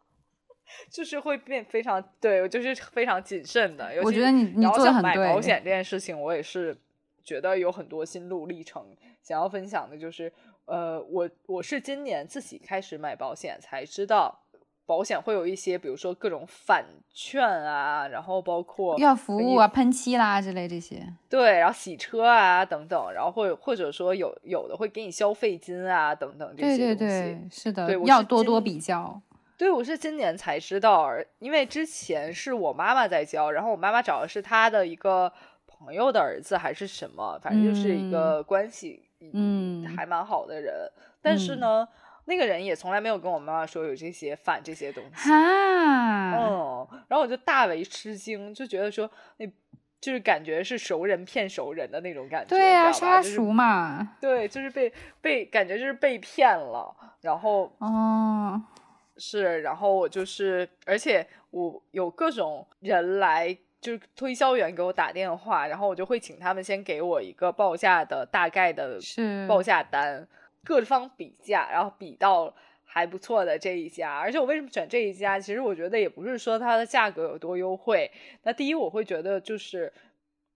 [0.90, 5.28] 就是会变非常对我就是非常谨慎的，尤其我觉得你你做的很对。
[5.28, 6.74] 保险这件事情，我也是
[7.22, 10.32] 觉得有很多心路历程想要分享的，就是
[10.64, 14.42] 呃，我我是今年自己开始买保险才知道。
[14.86, 27.14] 保险会有一些，比如说各种返券啊，然后包括要服务啊、喷漆啦之类这些，对，然后洗车啊等等，然后或或者说有有的会给你消费金啊等等这些东西。
[27.14, 29.20] 对，是的，要多多比较。
[29.58, 35.32] 对，我是今年才知道，而因为之前是我妈妈在教，然后我妈妈找的是她的一个
[35.66, 40.74] 朋友的儿子还是什么，反正就是一个关系嗯还蛮好的人，
[41.22, 41.88] 但是嗯呢，
[42.26, 45.32] 那个人也从来没有跟我妈妈说有这些反这些东西。
[45.32, 49.50] 啊，嗯，然后我就大为吃惊，就觉得说那。
[49.98, 54.16] 就是感觉是熟人骗熟人的那种感觉，对呀、呀、杀就是熟嘛。
[54.20, 58.62] 对，就是被被感觉就是被骗了，然后哦，
[59.16, 70.28] 是，然后我就是，而且我有各种人来，就是推销员给我打电话，然后我就会请他们先给我一个报价的大概的是报价单，
[70.66, 72.52] 各方比价，然后比到
[72.84, 74.18] 还不错的这一家。
[74.18, 75.38] 而且我为什么选这一家？
[75.38, 78.10] 其实我觉得也不是说它的价格有多优惠。
[78.42, 79.92] 那第一，我会觉得就是，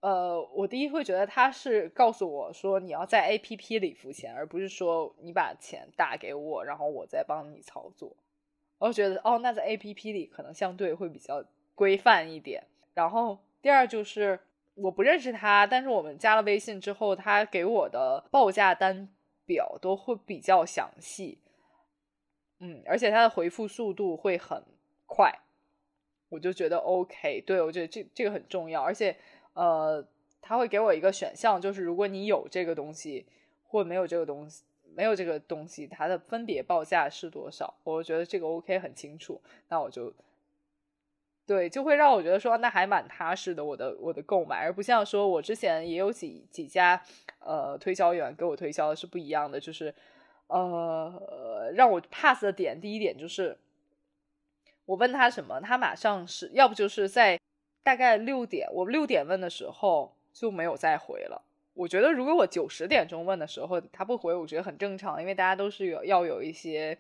[0.01, 8.17] 呃，我第一会觉得他是告诉我说你要在 A P P 里付钱，而不是说你把钱打给我，然后我再帮你操作。
[8.79, 11.45] 我觉得哦，那在 A P P 里可能相对会比较
[11.75, 12.65] 规范一点。
[12.95, 14.41] 然后第二就是
[14.75, 19.09] 我不认识他，但是我们加了微信之后，他给我的报价单
[19.51, 21.39] 表都会比较详细，
[22.61, 24.63] 嗯，而且他的回复速度会很
[25.07, 25.33] 快，
[26.29, 27.41] 我就觉得 OK。
[27.41, 29.17] 对我觉得这这个很重要，而且
[29.55, 30.07] 呃，
[30.41, 33.27] 他会给我一个选项，就是如果你有这个东西
[33.65, 34.63] 或没有这个东西。
[34.93, 37.73] 没有这个东西，它的分别报价是多少？
[37.85, 40.13] 我觉得这个 OK 很清楚，那我就
[41.51, 47.03] 对，就会让我觉得说那还蛮踏实的，我的我的购买，而不像说我之前也有几几家
[47.41, 49.93] 呃推销员给我推销的是不一样的，就是
[50.47, 53.59] 呃让我 pass 的点，第一点就是
[54.85, 57.41] 我问他什么，他马上是要不就是在
[57.83, 61.43] 大概六点，我六点问的时候就没有再回了。
[61.75, 66.97] 我觉得如果我九十点钟问的时候他不回，我觉得很正常，因为大家都是有要有一些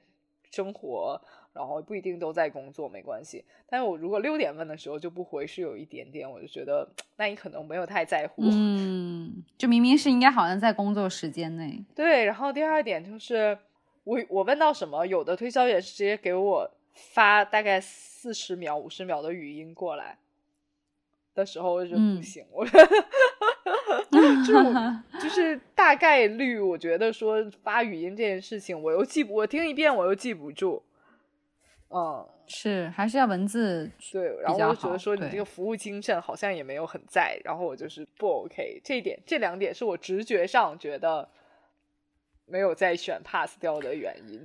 [0.50, 3.44] 生活，然后不一定都在工作，没关系。
[3.68, 8.42] 但是我如果六点问的时候就不回，是有一点点，我就觉得那你可能没有太在乎。
[8.50, 11.84] 嗯，就明明是应该好像在工作时间内。
[11.94, 13.58] 对，然后第二点就是
[14.04, 20.18] 我我问到什么，有的推销员是直接给我发大概四十秒、五十秒的语音过来
[21.34, 22.72] 的时候，我就嗯不行，我就
[25.20, 30.82] 就是大概率，我觉得说发语音这件事情，我又记不，我听一遍我又记不住，
[31.92, 41.29] 嗯，是，还是要文字对，然后我就觉得说你这个服务精神好像也没有很在，然后我就是不 OK，这一点这两点是我直觉上觉得
[42.46, 44.40] 没有再选 pass 掉的原因。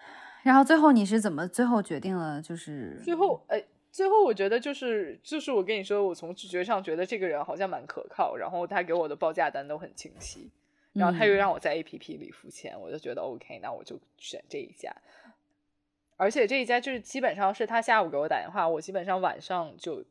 [0.44, 2.40] 然后最后你是怎么最后决定了？
[2.42, 3.58] 就是最后，呃，
[3.90, 10.50] 最后我觉得就是就是我跟你说，我从直觉上觉得这个人好像蛮可靠，然后他给我的报价单都很清晰，
[10.92, 14.94] 然后他又嗯让我在 A P P 里付钱，我就觉得 OK，那我就选这一家。
[16.20, 20.04] 而且这一家就是基本上是他下午给我打电话，我基本上晚上就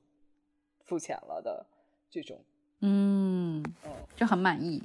[0.84, 1.64] 付钱了的
[2.10, 2.42] 这种。
[2.80, 4.82] 嗯，嗯，就很满意。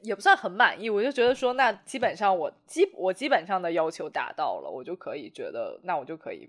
[0.00, 6.48] 也不算很满意，我就觉得说，那基本上我基我基本上的要求达到了，我就可以觉得，那我就可以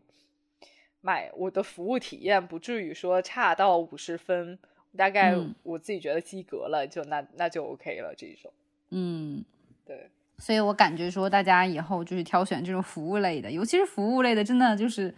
[1.02, 4.58] 买我的服务体验，不至于说差到五十分，
[4.96, 8.50] 大概我自己觉得及格了，就那那就 OK 了这种。
[8.92, 9.44] 嗯，
[9.86, 15.16] 对，所以我感觉说，大家以后就是挑选这种服务类的，尤其是服务类的，真的就是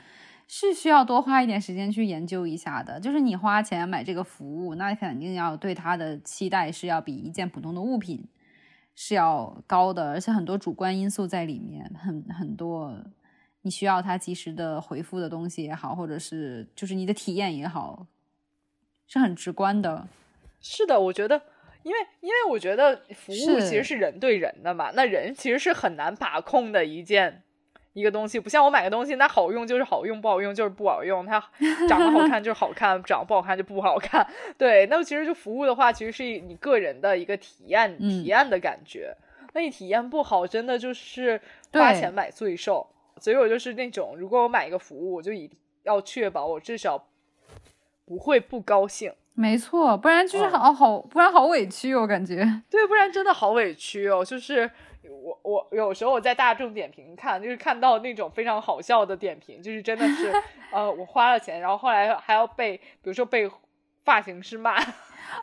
[0.48, 3.00] 是需要多花一点时间去研究一下的。
[3.00, 8.28] 就是你花钱买这个服务，那肯定要对它的期待是要比一件普通的物品
[8.96, 12.96] 是要高的，而且很多主观因素在里面，很很多
[13.64, 18.06] 你需要它及时的回复的东西也好，或者是就是你的体验也好，
[19.08, 20.08] 是很直观的。
[20.62, 21.42] 是的，我觉得。
[21.88, 27.42] 因为，因为我觉得服务其实是人对人的嘛，那人其实是很难把控的一件
[27.94, 31.40] 一个东西，不像我买个东西，那好用就是好用，不好用就是不好用，它
[31.88, 34.28] 长得好看就是好看，长得不好看就不好看。
[34.58, 39.16] 对，那么其实就服务的话，其实是你个人的一个体验，体验的感觉。
[39.54, 41.40] 那你体验不好，真的就是
[41.72, 42.86] 花钱买罪受。
[43.20, 45.50] 所以我就是那种，如果我买一个服务，我就一
[45.84, 47.08] 要确保我至少
[48.06, 49.12] 不会不高兴。
[49.40, 52.38] 没错，不然就是好好，不然好委屈哦，感觉。
[52.72, 54.26] 对，不然真的好委屈哦。
[54.26, 54.68] 就是
[55.04, 60.34] 我我有时候我在大众点评看，就是看到那种非常好笑的点评，就是真的是，
[60.74, 63.48] 呃，我花了钱，然后后来还要被，比如说被
[64.04, 64.74] 发型师骂。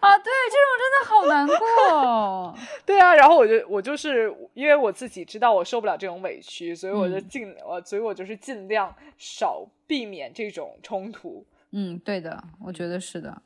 [0.01, 2.59] 啊，对，这种真的好难过。
[2.85, 11.47] 对啊，然后我就我就是因为我自己知道我受不了这种委屈，所以我就尽呃，所以我就是尽量少避免这种冲突。
[11.71, 13.41] 嗯，对的，我觉得是的。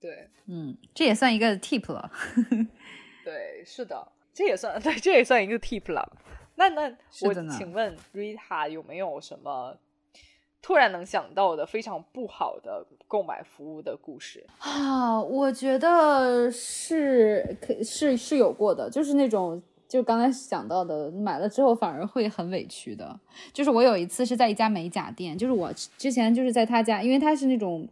[0.00, 2.10] 对，嗯，这也算一个 tip 了。
[3.24, 6.12] 对，是的，这也算 对，这也算一个 tip 了。
[6.54, 6.82] 那那
[7.22, 9.76] 我请问 Rita 有没有什么
[10.62, 15.20] 突然能想到的非常不好的购买服务的故事啊？
[15.20, 23.18] 我觉得是可是是有过的，就是那种就刚才想到的，买了之后反而会很委屈的。
[23.52, 27.88] 就是我有一次是在一家美甲店，就是我之前就是在他家，因为他是那种。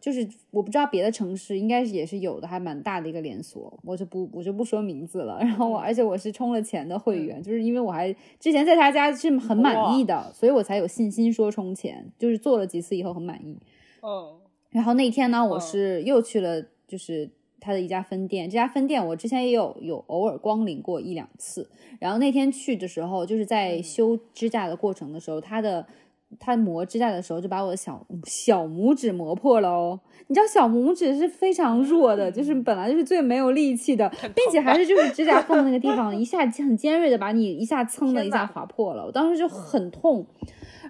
[0.00, 5.38] 就是我不知道别的城市应该也是有的，还蛮大的一个连锁，我就不我就不说名字了。
[5.42, 12.06] 然后我而且我是充了钱的会员，就是因为我还之前在他家是很满意的，所以我才有信心说充钱。
[12.16, 13.58] 就是做了几次以后很满意。
[14.02, 14.38] 嗯。
[14.70, 17.28] 然后那天呢，我是又去了，就是
[17.58, 18.48] 他的一家分店。
[18.48, 21.68] 这家分店我之前也有有偶尔光临过一两次。
[21.98, 25.84] 然后那天去的时候，就是在修指甲的过程的时候，他的。
[26.38, 29.98] 他磨指甲的时候，就把我的小小拇指磨破了哦。
[30.26, 39.06] 你知道小拇指是非常弱的，就是本来就是最没有力气的，并且还是就是指甲缝那个地方，一下很尖锐的把你一下蹭的一下划破了。
[39.06, 40.26] 我当时就很痛，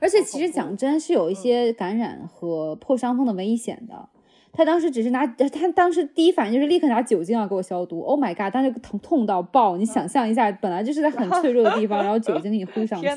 [0.01, 4.09] 而且其实讲真是有一些感染和破伤风的危险的。
[4.59, 8.01] 他当时只是拿，他当时第一反应就是立刻拿酒精要给我消毒。
[8.01, 8.53] Oh my god！
[8.53, 13.09] 当时疼痛到爆，你想象一下，本来就是在很脆弱的地方，然后酒精给你呼上去。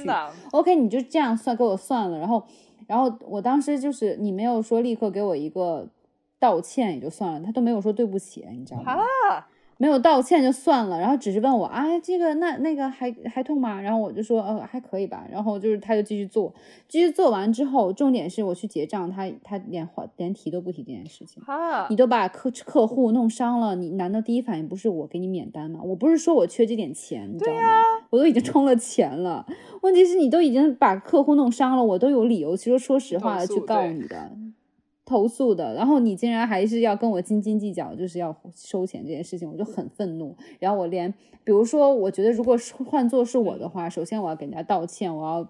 [0.52, 2.20] OK，你就这样算给我算了。
[2.20, 2.44] 然后，
[2.86, 5.88] 然后我当时就是你没有说立刻给我一个
[6.38, 9.04] 道歉也就算了，他都没有说对不起，你知道吗？
[9.82, 13.82] 没有道歉就算了，然后只是问我啊，这个那那个还还痛吗？
[13.82, 15.26] 然后我就说呃还可以吧。
[15.32, 16.54] 然后就是他就继续做，
[16.88, 21.42] 继续做完之后，重点是我去结账，他他连话连提都不提这件事情。
[21.48, 25.80] 啊，你都把客客户弄伤了，你难道第一反应不是我给你免单吗？
[25.84, 27.60] 我不是说我缺这点钱，你知道吗？
[28.12, 29.44] 我都已经充了钱了，
[29.82, 34.32] 问题是你都已经把客户弄伤了，我都有理由，其实说实话的去告你的。
[35.12, 40.34] 投诉的，然后你竟然还是要跟我斤斤计较，就是要收钱这件事情，我就很愤怒。
[40.58, 45.50] 然后我连，比如说，我觉得如果是换做是我的话，首先我要给人家道歉，我要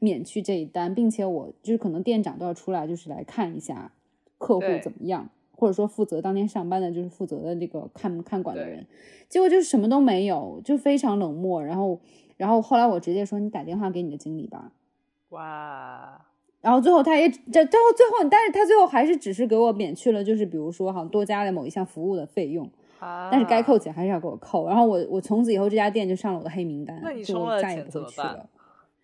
[0.00, 3.92] 免去这一单，并且我就是可能店长都要出来，就是来看一下
[4.38, 8.86] 客户怎么样，或者说负责当天上班的，就是负责的这个看看管的人。
[9.28, 11.64] 结果就是什么都没有，就非常冷漠。
[11.64, 12.00] 然后，
[12.36, 14.72] 然后后来我直接说，你打电话给你的经理吧。
[15.30, 16.26] 哇。
[16.66, 22.68] 然后最后他也这最后最后，但是他最后还是只是给我免去了，就是比如说哈多加了某一项服务的费用，
[23.30, 24.66] 但是该扣钱还是要给我扣。
[24.66, 28.48] 然后我我从此以后这家店就上了我的黑名单，就再也不会去了。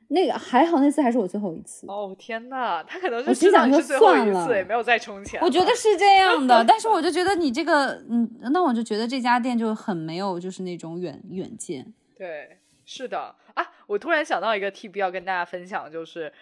[0.08, 1.86] 那个还好，那次还是我最后一次。
[1.86, 5.40] 哦天呐，他可能是心想说算了，也没有再充钱。
[5.40, 11.94] 我觉得是这样的， 但是我就觉得你这个嗯，那我就觉得这家店就很没有就是那种远远见。
[12.18, 16.32] 对，是的啊，我突然想到一个 T B 要跟大家分享，就是。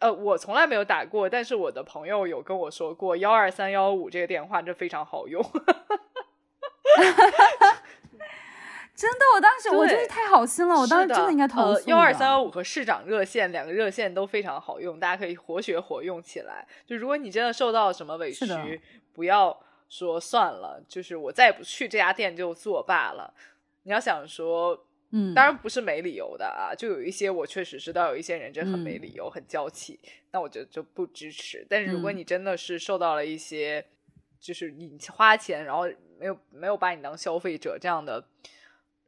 [0.00, 5.42] 呃，我从来没有打过，但是我的朋友有跟我说过幺二三幺五这个电话，这非常好用。
[8.94, 11.90] 真的，我当时我真是太好心了，我当时真的应该投诉。
[11.90, 16.66] 幺二三幺五和市长热线两个热线都非常好用，大家可以活学活用起来。
[16.86, 18.80] 就如果你真的受到什么委屈，
[19.12, 19.60] 不要。
[19.86, 23.32] 说算了，就是我再也不去这家店就作罢了。
[23.84, 30.00] 你要想说，嗯，当然不是没理由的啊，就有一些我确实知道有一些人真的很没嗯理由，很娇气，
[30.32, 31.64] 那我觉得就不支持。
[31.70, 33.84] 但是如果嗯你真的是受到了一些，
[34.40, 35.88] 就是你花钱然后
[36.18, 38.26] 没有没有把你当消费者这样的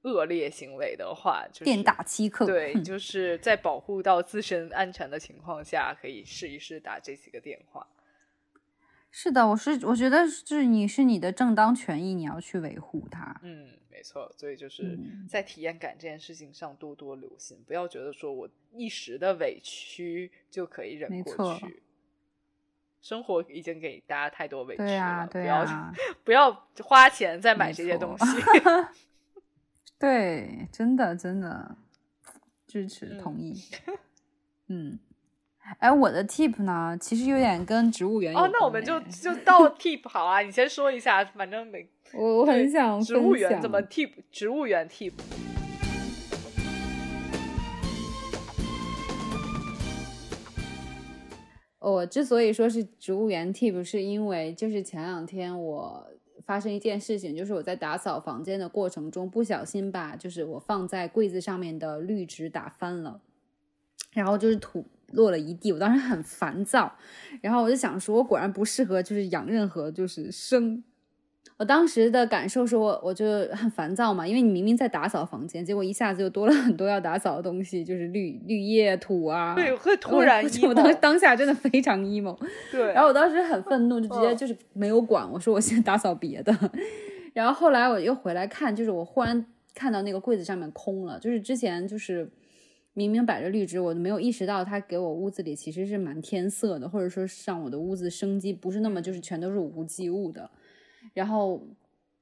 [0.02, 7.84] 恶劣行为的话，就是店大欺客，对，哼就是在保护到自身安全的情况下，可以试一试打这几个电话。
[9.11, 13.40] 是的，我是我觉得就是你是你的正当权益，你要去维护它。
[13.42, 21.82] 嗯，没错，所以就是嗯在体验感这件事情上多多留心，不要觉得说我一时的委屈就可以忍过去。
[23.01, 25.64] 生活已经给大家太多委屈了，对呀、对不要、
[26.24, 28.24] 不要花钱再买这些东西。
[29.99, 31.76] 对，真的真的
[32.66, 33.55] 支持嗯同意。
[34.68, 34.99] 嗯，
[35.78, 45.12] 哎，我的 tip 呢，其实有点跟植物园哦，那我们就就到 tip 好啊，你先说一下，反正每 我我很想植物园怎么 tip，植物园 tip。
[51.80, 56.06] 我之所以说是植物园 tip，是因为就是前两天我
[56.44, 63.20] 发生一件事情，就是我在打扫房间的过程中，不小心把就是我放在柜子上面的绿植打翻了，
[64.12, 66.92] 然后就是土落了一地，我当时很烦躁，
[67.40, 70.82] 然后我就想说，我果然不适合就是养任何就是生。
[71.59, 82.36] 我当时的感受是我我就很烦躁嘛，因为你明明在打扫房间，结果一下子就多了很多要打扫的东西，就是绿绿叶、土啊，对，会突然我我当 emo 当下真的非常 emo，
[82.70, 86.54] 对， 然后我当时很愤怒，就 直接嗯就是没有管，我说我先 打扫别的。
[87.32, 92.28] 然后后来我又回来看，就是我忽然看到那个柜子上面空了，就是之前就是
[92.97, 100.51] 明明摆着绿植，我都没有意识到它给我屋子里其实是蛮添色的，或者说是让我的屋子生机不是那么就是全都是无机物的。
[101.12, 101.62] 然后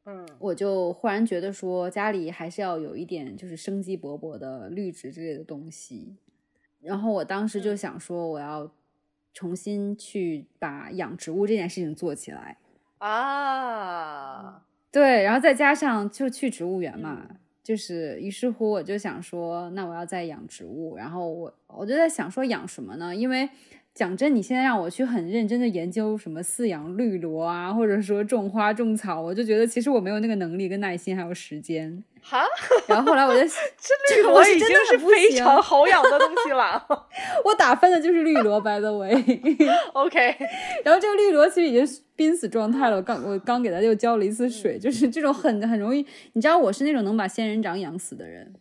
[0.04, 6.16] 嗯，我就忽然觉得说家里还是要有一点就是生机勃勃的绿植之类的东西。
[6.80, 8.68] 然后我当时就嗯想说，我要
[9.32, 12.58] 重新去把养植物这件事情做起来。
[12.98, 20.96] 啊，对，然后再加上就去植物园嘛，嗯就是于是乎我就想说，那我要再养植物。
[20.96, 23.16] 然后我我就在想说养什么呢？
[23.16, 23.48] 因为
[23.94, 32.02] 讲真，你现在让我去很认真的研究什么饲养绿萝啊，或者说种花种草，我就觉得其实我没有那个能力、跟耐心还有时间。
[32.20, 32.42] 哈，
[32.88, 33.46] 然后后来我就这
[34.08, 36.84] 这绿萝已经是非常好养的东西了。
[37.44, 39.14] 我打分的就是绿萝，by the way。
[39.92, 40.18] OK，
[40.84, 41.86] 然后这个绿萝其实已经
[42.16, 48.54] 濒死状态了，我刚我刚给它又浇了一次水，就是这种很很容易，你知道我是那种能把仙人掌养死的人，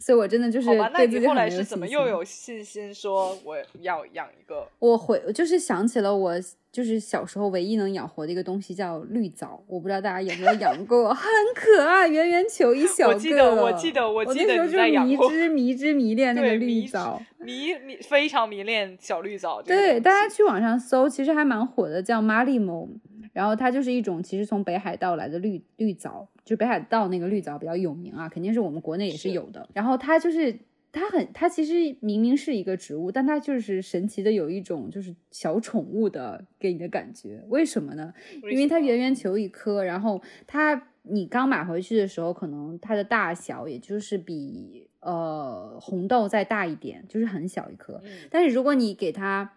[0.00, 4.66] 所以我真的就是，那对自己你后来是怎么又有信心说我要养一个？
[4.78, 6.34] 我回我就是想起了我
[6.72, 11.22] 就是小时候唯一能养活的一个东西叫绿藻，我不知道大家有没有养过， 很
[11.54, 13.14] 可爱，圆圆球一小个。
[13.14, 17.20] 我记得我记得我我记得你那时候就是迷之迷之迷恋 那个绿藻。
[17.38, 22.88] 迷迷非常迷恋小绿藻对，大家去网上搜，其实还蛮火的，叫马里蒙。
[23.32, 29.68] 然后它就是一种其实从北海道来的绿绿藻，就北海道那个绿藻比较有名啊，肯定是我们国内也是是有的。
[29.72, 30.52] 然后它就是
[30.90, 37.44] 它很，它其实明明是一个植物，但它就是神奇的有一种就是小宠物的给你的感觉。
[37.48, 38.12] 为什么呢？
[38.50, 48.00] 因为它圆圆球一颗，然后它你刚买回去的时候，可能它的大小也就是比呃红豆再大一点，就是很小一颗。
[48.04, 49.52] 嗯但是如果你给它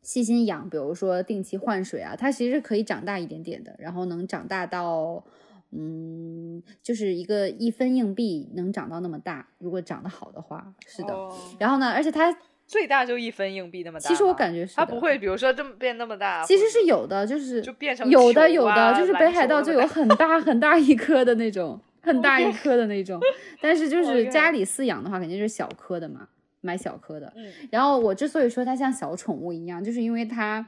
[0.00, 5.24] 细心养，比如说定期换水啊，它其实可以长大一点点的，然后能长大到，
[5.72, 11.14] 嗯，就是一个一分硬币能长到那么大，如果长得好的话，是的。
[11.14, 14.08] 哦然后呢，而且它最大就一分硬币那么大。
[14.08, 23.20] 其实我感觉是它不会，比如说这么变那么大，其实是有的，就是就变成有的有的，啊就是北海道就有很大很大一颗的那种，很大一颗的那种，
[23.60, 26.28] 但是就是家里饲养的话，肯定是小颗的嘛，
[26.60, 27.32] 买小颗的。
[27.36, 30.66] 嗯，然后我之所以说它像小宠物一样，就是因为它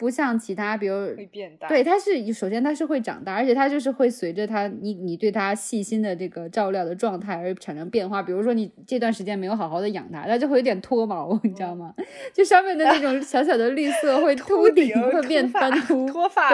[0.00, 1.68] 不像其他，比如会变大。
[1.68, 8.22] 对，它是首先它是会长大，而且它就是会随着它你你对它细心的这个照料的状态而产生变化。
[8.22, 11.94] 比如说你这段时间没有好好的养它，它就会有点脱毛，你知道吗？
[12.32, 16.50] 就上面的那种小小的绿色会秃顶，顶会变斑秃，脱发。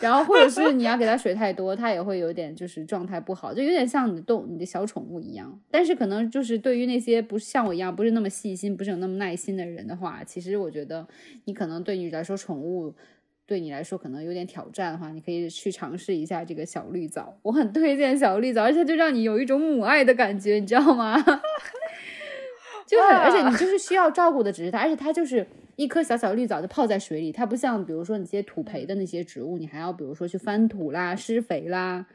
[0.00, 5.58] 然后或者是你要给它水太多，它也会有点就是状态不好，就有点像你的动你的小宠物一样。
[5.70, 11.06] 但是可能就是对于那些不是像我一样不是那么细心、不是有那么耐心的人的话，其实我觉得
[11.44, 12.94] 你可能对你来说宠物。
[13.46, 17.38] 对你来说可能有点挑战的话，你可以去尝试一下这个小绿藻。
[17.42, 21.14] 我很推荐小绿藻，而且就让你有一种母爱的感觉，你知道吗？
[22.88, 25.46] 就很，而且你就是需要照顾的只是它，而且它就是
[25.76, 32.06] 一颗小小绿藻就泡在水里，它不像比如说你这些土培的那些植物，你还要比如说去翻土啦、施肥啦，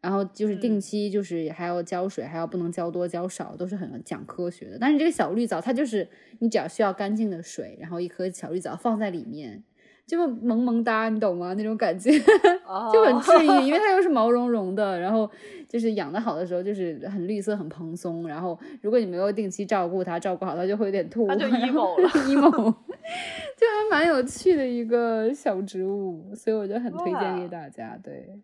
[0.00, 4.78] 然后就是定期就是还要浇水，还要不能浇多浇少，都是很讲科学的。
[4.78, 9.62] 但是这个小绿藻它就是你只要需要干净的水，然后一颗小绿藻放在里面。
[10.10, 11.54] 就萌萌哒，你懂吗？
[11.54, 12.10] 那种感觉
[12.92, 15.30] 就很治愈，因为它又是毛茸茸的，然后
[15.68, 18.26] 就是养的好的时候就是很绿色、很蓬松。
[18.26, 22.50] 然后如果你没有定期照顾它，照顾好它就会有点秃，它就 emo 了， emo，
[23.56, 27.96] 就还蛮有趣的一个小植物，所以我就很推荐给大家。
[28.02, 28.36] 对，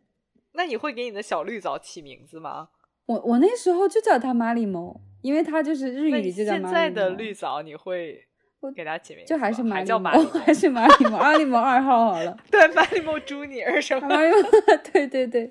[0.53, 2.69] 那你会给你的小绿藻起名字吗？
[3.07, 8.26] 我我那时候就叫它马里毛，因为它就是日语里就叫马里现在的绿藻你会？
[8.75, 10.11] 给他起名就还是马里毛，
[10.45, 12.37] 还是马里毛，马里毛二号好了。
[12.51, 14.09] 对，马里毛朱尼尔什么？
[14.09, 14.49] 马里毛，
[14.93, 15.47] 对对对，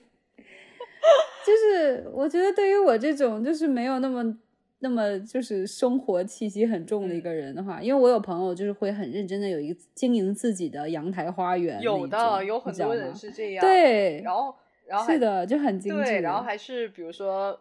[1.46, 4.38] 就是我觉得对于我这种就是没有那么
[4.80, 14.54] 那么就是生活气息很重的一个人的话，因为我有朋友就是会很认真的有一个经营自己的阳台花园，有的有很多人是这样，对，然后
[14.88, 17.60] 然后是的就很精致，然后还是比如说。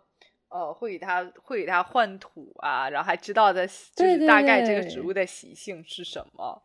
[0.54, 6.62] 呃，会给它会给它换土啊，然后还知道的，就是大概这个植物的习性是什么。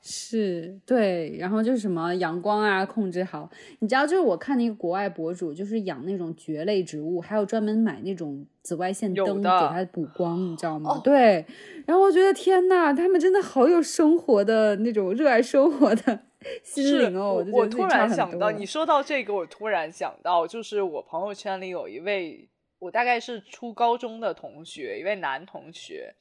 [0.00, 3.50] 是对，然后就是什么阳光啊，控制好。
[3.80, 11.00] 你知道，就是我看那个国外博主，就是养那种蕨类植物，还有专门买那种紫外线灯给它补光，你知道吗？
[11.02, 11.44] 对。
[11.86, 16.20] 然后我觉得天呐，他们真的好有生活的那种热爱生活的
[16.62, 17.44] 心灵哦。
[17.50, 22.48] 我我突然想到，你说到这个，我突然想到，就是我朋友圈里有一位。
[22.84, 26.14] 我大概是初高中的同学，一位男同学。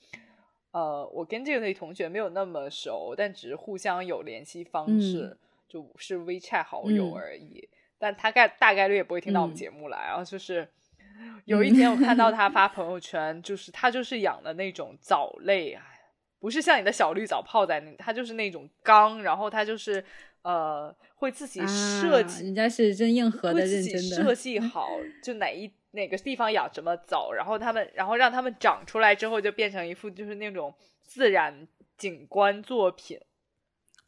[0.72, 5.38] 呃，我跟这位同学没有那么熟，但只是互相有联系方式，
[5.68, 7.68] 就是 WeChat 好友而已。
[8.00, 10.08] 但他概大概率也不会听到我们节目来。
[10.08, 10.68] 然后就是
[11.44, 15.78] 有一天我看到他 发朋友圈，就是他就是养的那种藻类，
[16.40, 20.04] 不是像你的小绿藻泡在那，他就是那种缸，然后他就是
[20.44, 24.88] 呃会自己设计，人家是真硬核的，认真的设计好
[25.22, 25.70] 就哪一。
[25.94, 30.74] 哪个地方养什么藻，然后他们，然后让他们长出来之后，就变成一幅就是那种
[31.04, 31.68] 自然
[31.98, 33.20] 景观作品，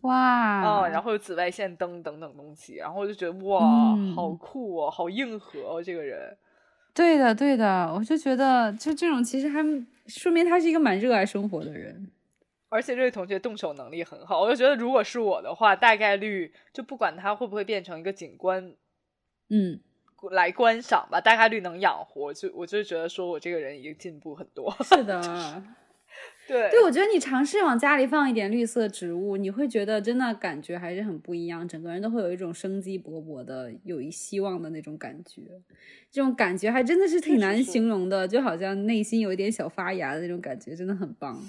[0.01, 6.35] 哇，嗯，然后有紫外线灯等等东西，然后我就觉得哇，好酷哦，好硬核哦，这个人。
[6.95, 9.63] 对的，对的，我就觉得就这种其实还
[10.07, 12.11] 说明他是一个蛮热爱生活的人，
[12.69, 18.73] 而且这位同学动手能力很好，我就觉得如果是我的话，大概率就不管他会不会变成一个景观，
[19.49, 19.79] 嗯。
[20.29, 22.33] 来观赏吧，大概率能养活。
[22.33, 24.75] 就我就觉得说我这个人已经进步很多。
[24.83, 25.63] 是的，
[26.47, 35.41] 对 对，我觉得你尝试往家里放一点绿色植物，你会觉得真的感觉还是很不一样，整个人都会有一种生机勃勃的、有一希望的那种感觉。
[36.11, 41.41] 这种感觉还真的是挺难形容的，就好像内心有一点小发芽的那种感觉，真的很棒。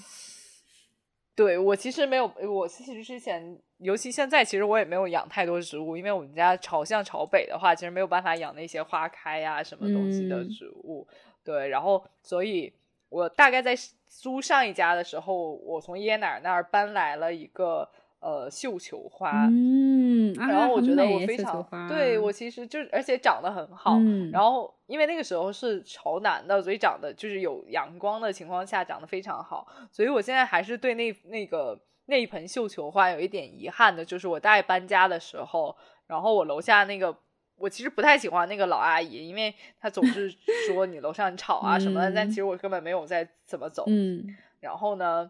[1.36, 3.56] 对我其实没有，我其实之前。
[3.80, 11.06] 尤其现在，其实我也没有养太多植物，因为我们家朝向朝北的话，其实没有办法养那些花开呀什么东西的植物。
[11.44, 12.72] 对，然后所以，
[13.10, 13.76] 我大概在
[14.08, 17.86] 租上一家的时候，我从爷爷奶奶那儿搬来了一个
[18.26, 22.32] 呃绣球花，嗯，然后我觉得我非常对我。
[22.32, 23.96] 其实就而且长得很好，
[24.32, 31.78] 然后因为那个时候是朝南的，所以长得就是有阳光的情况下长得非常好，所以我现在还是对那那个。
[32.08, 37.12] 那一盆绣球花有一点遗憾的，就是我大概搬家的时候，然后我楼下那个，
[37.56, 40.32] 我其实不太喜欢那个老阿姨，因为她总是
[40.70, 43.82] 说你楼上吵啊什么的，但其实我根本没有在怎么走。
[43.88, 44.24] 嗯，
[44.60, 45.28] 然后呢，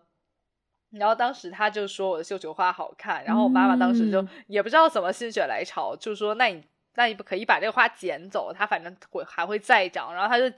[0.98, 6.62] 然后当时他就说我的绣球花好看，然后我妈妈当时就也不知道怎么心血来潮，就说那你
[6.94, 10.54] 那你不可以把这个花剪走，它反正会还会再长，然后他就，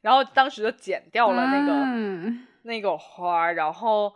[0.00, 4.12] 然后当时就剪掉了那个那个花，然后。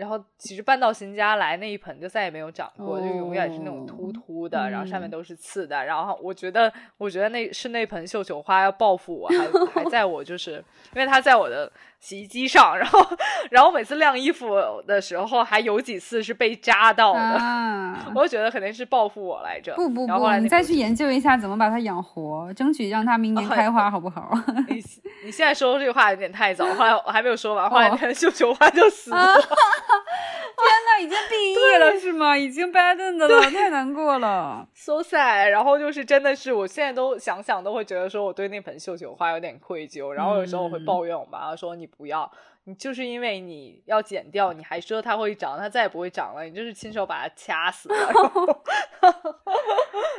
[0.00, 5.84] 然后其实搬到新家来那一盆就再也没有长过，就永远是那种秃秃的，然后上面都是刺的。
[5.84, 10.52] 然后我觉得，我觉得那是那盆绣球花要报复我，还还在我就是
[10.94, 13.06] 因为它在我的洗衣机上，然后
[13.50, 17.38] 然后每次晾衣服的时候还有几次是被扎到的，
[18.14, 19.74] 我就觉得肯定是报复我来着。
[19.74, 24.32] 不不不，你再去研究一下怎么把它养活，争取让它明年 开花，好不好？
[24.66, 24.82] 你
[25.26, 29.34] 你现在说这个话有点太早，后来我还没有说完，后来那盆绣球花就死了。
[31.00, 32.36] 已经毕业了是吗？
[32.36, 35.48] 已经 bad end 了，太难过了，so sad。
[35.48, 40.10] 然后就是真的是，我现在都想想都会觉得说我对那盆绣球花有点愧疚。
[40.10, 42.30] 然后有时候我会抱怨我妈说你不要，
[42.64, 48.62] 你就是因为你要剪掉，你还说它会长，它再也不会长了，你就是亲手把它掐死了。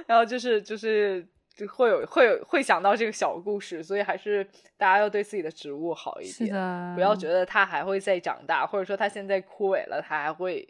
[0.07, 1.27] 然后 就是就是。
[1.53, 4.43] 就会有会有会想到这个小故事，所以还是
[4.77, 6.55] 大家要对自己的植物好一点，
[6.95, 10.67] 不要觉得它还会再长大，或者说它现在枯萎了，它还会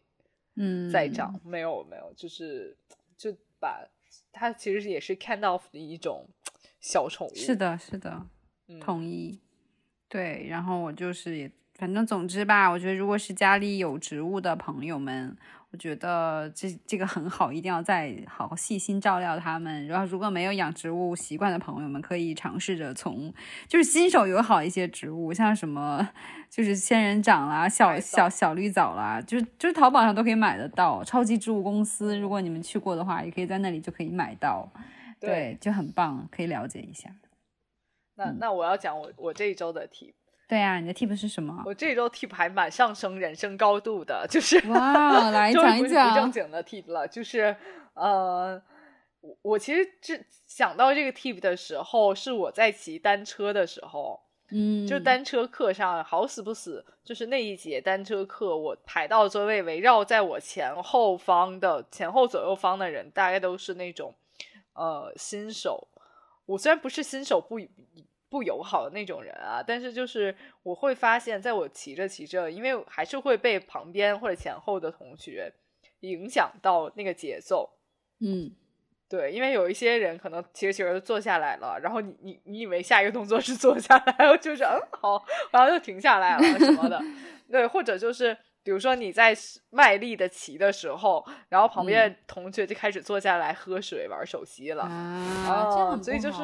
[0.56, 2.76] 嗯再长，没有没有，就是
[3.16, 3.88] 就把
[4.32, 6.28] 它其实也是 kind of 的一种
[6.80, 7.36] 小宠物。
[7.36, 8.26] 是，的，是的，
[8.68, 9.40] 嗯、同意。
[10.10, 15.38] 对，然后我就是也，反正总之吧，我觉得如果是家里有植物的朋友们，
[15.72, 19.88] 我觉得这这个很好，一定要再好好细心照料它们。
[19.88, 23.34] 然后如果没有养植物习惯的朋友们，可以尝试着从
[23.70, 26.10] 就是新手友好一些植物，像什么
[26.50, 31.02] 就是仙人掌啦、小小小绿藻啦，就是就是淘宝上都可以买得到。
[31.06, 34.70] 超级植物公司，如果你们去过的话，也可以在那里就可以买到。
[35.22, 37.10] 对，就很棒，可以了解一下。
[38.16, 40.14] 那嗯那我要讲我我这一周的 tip，
[40.52, 41.64] 对啊，你的 tip 是什么？
[41.66, 46.30] 我这周 tip 还蛮上升人生高度的，就是哇， 来讲一不是不正。
[46.30, 47.56] 经的 tip 了，就是
[47.94, 48.62] 呃，
[49.22, 54.20] 我我其实这想到这个 tip 的时候，是我在骑单车的时候，
[54.52, 64.14] 嗯，就单车课上好死不死，就是那一节单车课，我排到座位，围绕在我前后方的前后左右方的人，大概都是那种
[64.74, 65.88] 呃新手。
[66.46, 67.58] 我虽然不是新手不
[68.32, 75.52] 不友好的那种人啊，但是就是我会发现，在我骑着骑着，因为还是会被旁边或者前后的同学
[76.00, 77.70] 影响到那个节奏。
[78.22, 78.50] 嗯，
[79.10, 87.02] 对，因为有一些人可能骑着骑着就坐下来了，然后你你你以为下一个动作是坐下来，然后就是嗯好，然后就停下来了什么的，
[87.52, 89.36] 对，或者就是比如说你在
[89.72, 96.44] 卖力的骑的时候，然后旁边同学就开始坐下来喝水玩手机了，啊，这样所以就是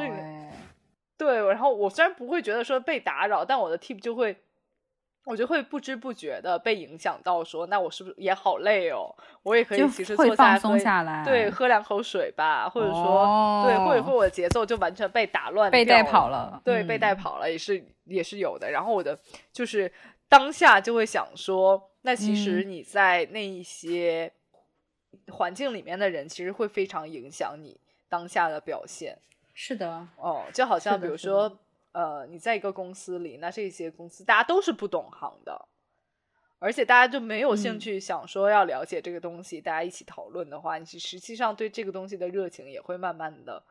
[1.17, 4.35] 对，然后我虽然不会觉得说被打扰，但我的 tip 就会。
[5.29, 9.13] 我就会不知不觉的被影响到说，那我是不是也好累哦？
[9.43, 18.71] 我也可以其实会放坐下来喝松下来，对，，喝两口水吧，或者说、对，或者说哦我的节奏就完全被打乱，被带跑，了，对，嗯被带跑了也是也是有的。
[18.71, 19.19] 然后我的
[19.51, 19.91] 就是
[20.29, 24.31] 当下就会想说，那其实嗯你在那一些
[25.27, 29.19] 环境里面的人，其实会非常影响你当下的表现。
[29.59, 31.57] 是的，哦，就好像比如说，
[31.91, 35.67] 呃，你在一个公司里，那这些公司大家都是不懂行的，
[36.59, 43.63] 而且大家就没有兴嗯趣想说要了解这个东西，大家一起讨论的话，你实际上对这个东西的热情也会慢慢的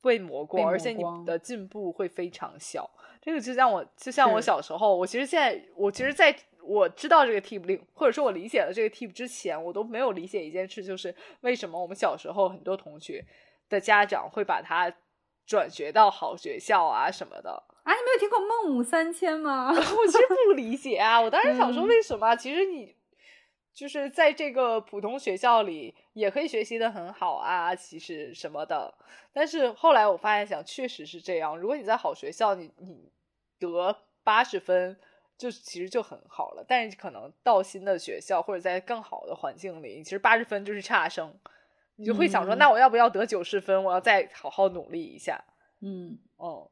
[0.00, 2.90] 被磨光，被而且你的进步会非常小。
[3.20, 13.22] 这个就像我，就像我小时候，我其实现在，我其实在我知道这个 tip 令，或者说我理解了这个 tip 之前，我都没有理解一件事，就是为什么我们小时候很多同学
[13.68, 14.92] 的家长会把他
[15.46, 17.64] 转学到好学校啊什么的。
[17.84, 19.68] 啊，你没有听过孟母三迁吗？
[19.72, 22.36] 我其实不理解啊，我当时想说嗯为什么？
[22.36, 22.94] 其实你
[23.72, 28.92] 就是在这个普通学校里也可以学习的很好啊，其实什么的。
[29.32, 31.56] 但是后来我发现，想确实是这样。
[31.56, 33.10] 如果你在好学校，你你
[33.58, 34.98] 得八十分，
[35.38, 36.64] 就其实就很好了。
[36.68, 41.32] 但是可能到新的学校或者在更好的环境里，其实八十分就是差生，
[41.98, 43.82] 你就会想说，嗯那我要不要得九十分？
[43.82, 45.44] 我要再好好努力一下。
[45.80, 46.70] 嗯，哦，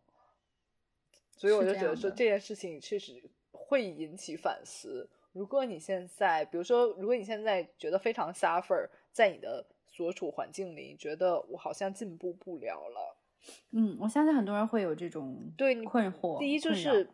[1.36, 3.20] 所以我就觉得说这件事情确实
[3.50, 5.08] 会引起反思。
[5.32, 13.16] 如果你现在，比如说，如果你现在觉得非常 suffer，在你的所处环境里，觉得我好像进步不了了，
[13.72, 16.38] 嗯，我相信很多人会有这种对困惑。
[16.38, 17.08] 第一就是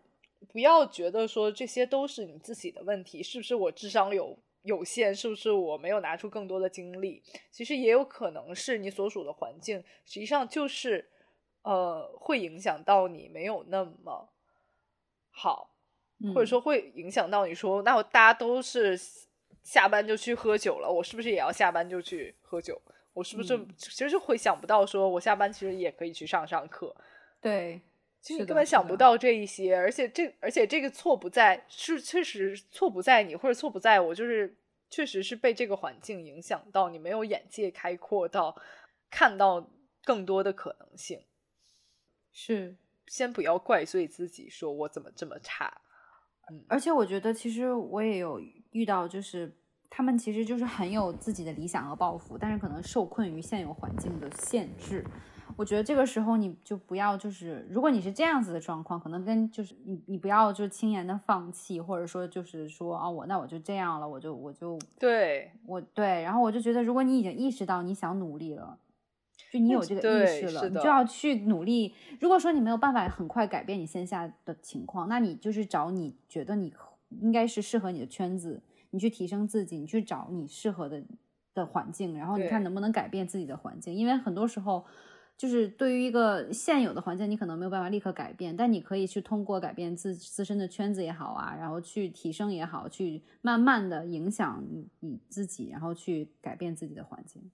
[0.52, 7.22] 不要觉得说这些都是你自己的问题，是不是我智商有有限，是不是我没有拿出更多的精力？
[7.50, 11.08] 其实也有可能是你所属的环境，实际上就是
[11.62, 14.28] 呃会影响到你没有那么
[15.30, 15.74] 好，
[16.34, 18.98] 或者嗯说会影响到你说，那我大家都是
[19.62, 22.80] 下班就去喝酒了，我是不是也要下班就去喝酒？
[23.14, 26.96] 我是不是、嗯其实就会想不到，说我下班其实也可以去上上课，
[27.42, 27.78] 对，
[28.22, 34.56] 其实你根本想不到这一些，而且这而且这个错不在是确实错不在你，或者错不在我，就是
[34.88, 38.56] 确实是被这个环境影响到，你没有眼界开阔到
[39.10, 39.68] 看到
[40.04, 41.20] 更多的可能性。
[42.32, 42.76] 是。
[43.08, 45.82] 先不要怪罪自己，说我怎么这么差。
[46.48, 49.52] 嗯，而且我觉得，其实我也有遇到，就是
[49.90, 55.04] 他们其实就是很有自己的理想和抱负，但是可能受困于现有环境的限制。
[55.57, 68.78] 我觉得这个时候你就不要，就是如果你是这样子的状况，可能跟就是你你不要就轻言的放弃，或者说就是说啊我那我就这样了，我就我就对，我对，然后我就觉得如果你已经意识到你想努力了。
[69.50, 71.92] 就你有这个意识了，你就要去努力。
[72.20, 76.72] 如果说你没有办法很快改变你线下的情况，那你就是找你觉得你
[77.20, 81.03] 应该是适合你的圈子，你去提升自己，你去找你适合的
[81.53, 83.92] 的环境，然后你看能不能改变自己的环境。
[83.92, 84.86] 因为很多时候，
[85.38, 97.50] 就是对于一个现有的环境，你可能没有办法立刻改变，但你可以去通过改变自自身的圈子也好啊，然后去提升也好，去慢慢的影响你你自己，然后去改变自己的环境。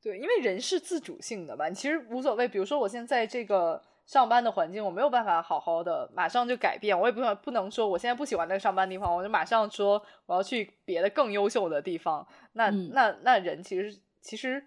[0.00, 2.46] 对，因为人是自主性的吧，你其实无所谓。
[2.46, 12.24] 比如说，我现在这个上班的环境，我没有办法好好的马上就改变，我也不不能说我现在不喜欢那个上班地方，我就马上说我要去别的更优秀的地方。
[12.52, 14.64] 那那那人其实其实。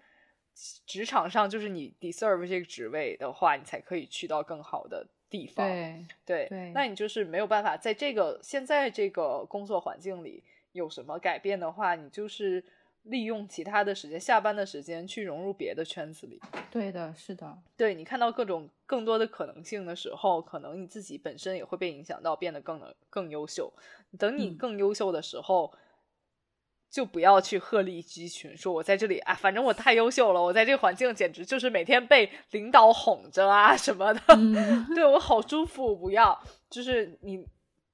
[0.84, 5.64] 职场上就是你 deserve 这个职位的话，你才可以去到更好的地方。
[6.24, 10.42] 对对，那你就是没有办法在这个现在这个工作环境里
[10.72, 12.64] 有什么改变的话，你就是
[13.04, 16.40] 利用其他的时间，下班的时间去融入别的圈子里。
[16.72, 17.56] 对的，是的。
[17.76, 23.72] 对你看到各种更多的可能性的时候，可能你自己本身也会被影响到，变得更能更优秀。
[24.18, 25.72] 等你更优秀的时候。
[26.90, 34.20] 就不要去鹤立鸡群，说我在这里啊，反正我太优秀了，我在这个环境简直就是每天被领导哄着啊什么的，
[34.94, 35.94] 对我好舒服。
[35.94, 37.46] 不要，就是你，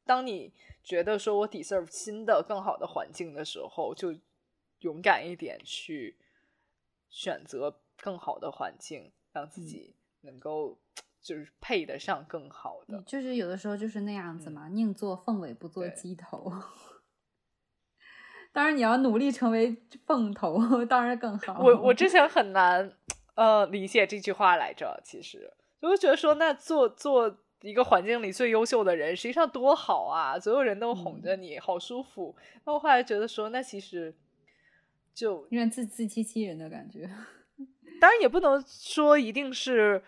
[0.05, 0.53] 当你
[0.85, 4.15] 觉得说我 deserve 新的更好的环境的时候，就
[4.81, 6.17] 勇敢一点去
[7.11, 10.79] 选择更好的环境，让自己能够
[11.21, 13.03] 就是配得上更好的。
[13.05, 16.53] 就是有的时候就是那样子嘛，宁做凤尾不做鸡头。
[18.55, 19.77] 当然，你要努力成为
[20.07, 21.61] 凤头，当然更好。
[21.61, 22.89] 我我之前很难
[23.35, 30.39] 呃理解这句话来着，其实我就觉得说，那做做一个环境里最优秀的人，实际上多好啊！
[30.39, 32.37] 所有人都哄着你，好舒服。
[32.65, 34.15] 那我后来觉得说，那其实
[35.13, 37.11] 就有点自自欺欺人的感觉。
[38.01, 40.01] 当然，也不能说一定是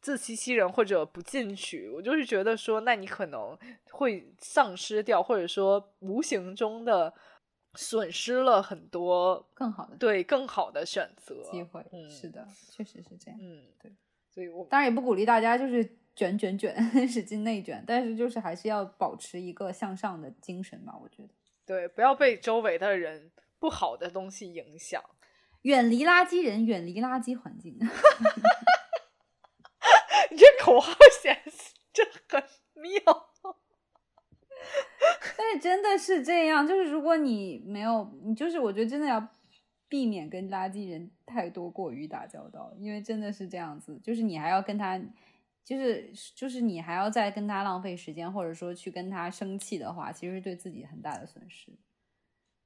[0.00, 1.90] 自欺欺人或者不进取。
[1.90, 3.54] 我就是觉得说，那你可能
[3.90, 7.12] 会丧失掉，或者说无形中的。
[7.74, 13.90] 损失了很多更好的对更好的选择机会，嗯，是的，确实是这样，嗯，对，
[14.28, 16.76] 所以我当然也不鼓励大家就是卷卷卷，
[17.08, 21.28] 使劲内卷，但是就是还是要保持一个向上的精神吧，我觉得，
[21.64, 25.02] 对，不要被周围的人不好的东西影响，
[25.62, 27.78] 远离垃圾人，远离垃圾环境
[30.30, 30.92] 你这口号
[31.22, 31.42] 显
[31.92, 32.42] 这很
[32.74, 33.31] 妙。
[35.42, 39.28] 但是真的是这样，就是如果你没有，你就是我觉得真的要
[39.88, 44.96] 避免跟垃圾人太多过于打交道，因为真的是这样子，就是你还要跟他，
[45.64, 51.72] 就是就是你还要再跟他浪费时间，或者说去跟他生气的话，其实是对自己很大的损失。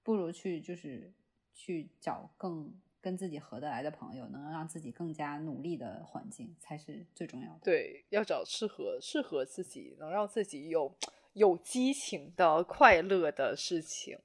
[0.03, 1.11] 不如去就是
[1.55, 2.71] 去找更
[3.01, 7.61] 跟自己合得来的朋友，能让自己更加努力的环境才是最重要的。
[7.63, 10.95] 对，要找适合适合自己，能让自己有。
[11.37, 14.19] 有激情的、快乐的事情，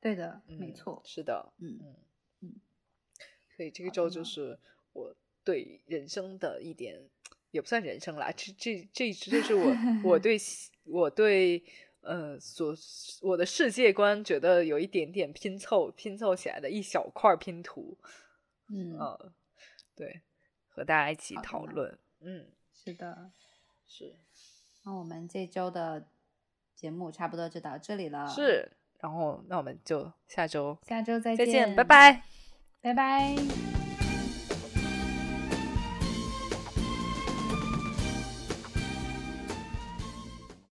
[0.00, 1.96] 对的，没错，是的，嗯嗯
[2.40, 2.54] 嗯。
[3.56, 4.58] 所以这个周就是
[4.92, 5.14] 我
[5.44, 7.00] 对人生的一点，
[7.52, 9.72] 也不算人生啦，这这这就是我
[10.02, 10.36] 我对
[10.82, 11.62] 我对
[12.00, 12.74] 呃所
[13.22, 17.96] 我的世界观觉得有一点点拼凑拼凑起来的一小块拼图，
[18.68, 18.98] 嗯
[19.94, 20.22] 对，
[20.66, 23.30] 和大家一起讨论，嗯，是的，
[23.86, 24.16] 是。
[24.82, 26.08] 那我们这周的。
[26.76, 28.70] 节目差不多就到这里了，是，
[29.00, 32.22] 然后那我们就下周下周再见，拜拜，
[32.82, 33.85] 拜拜。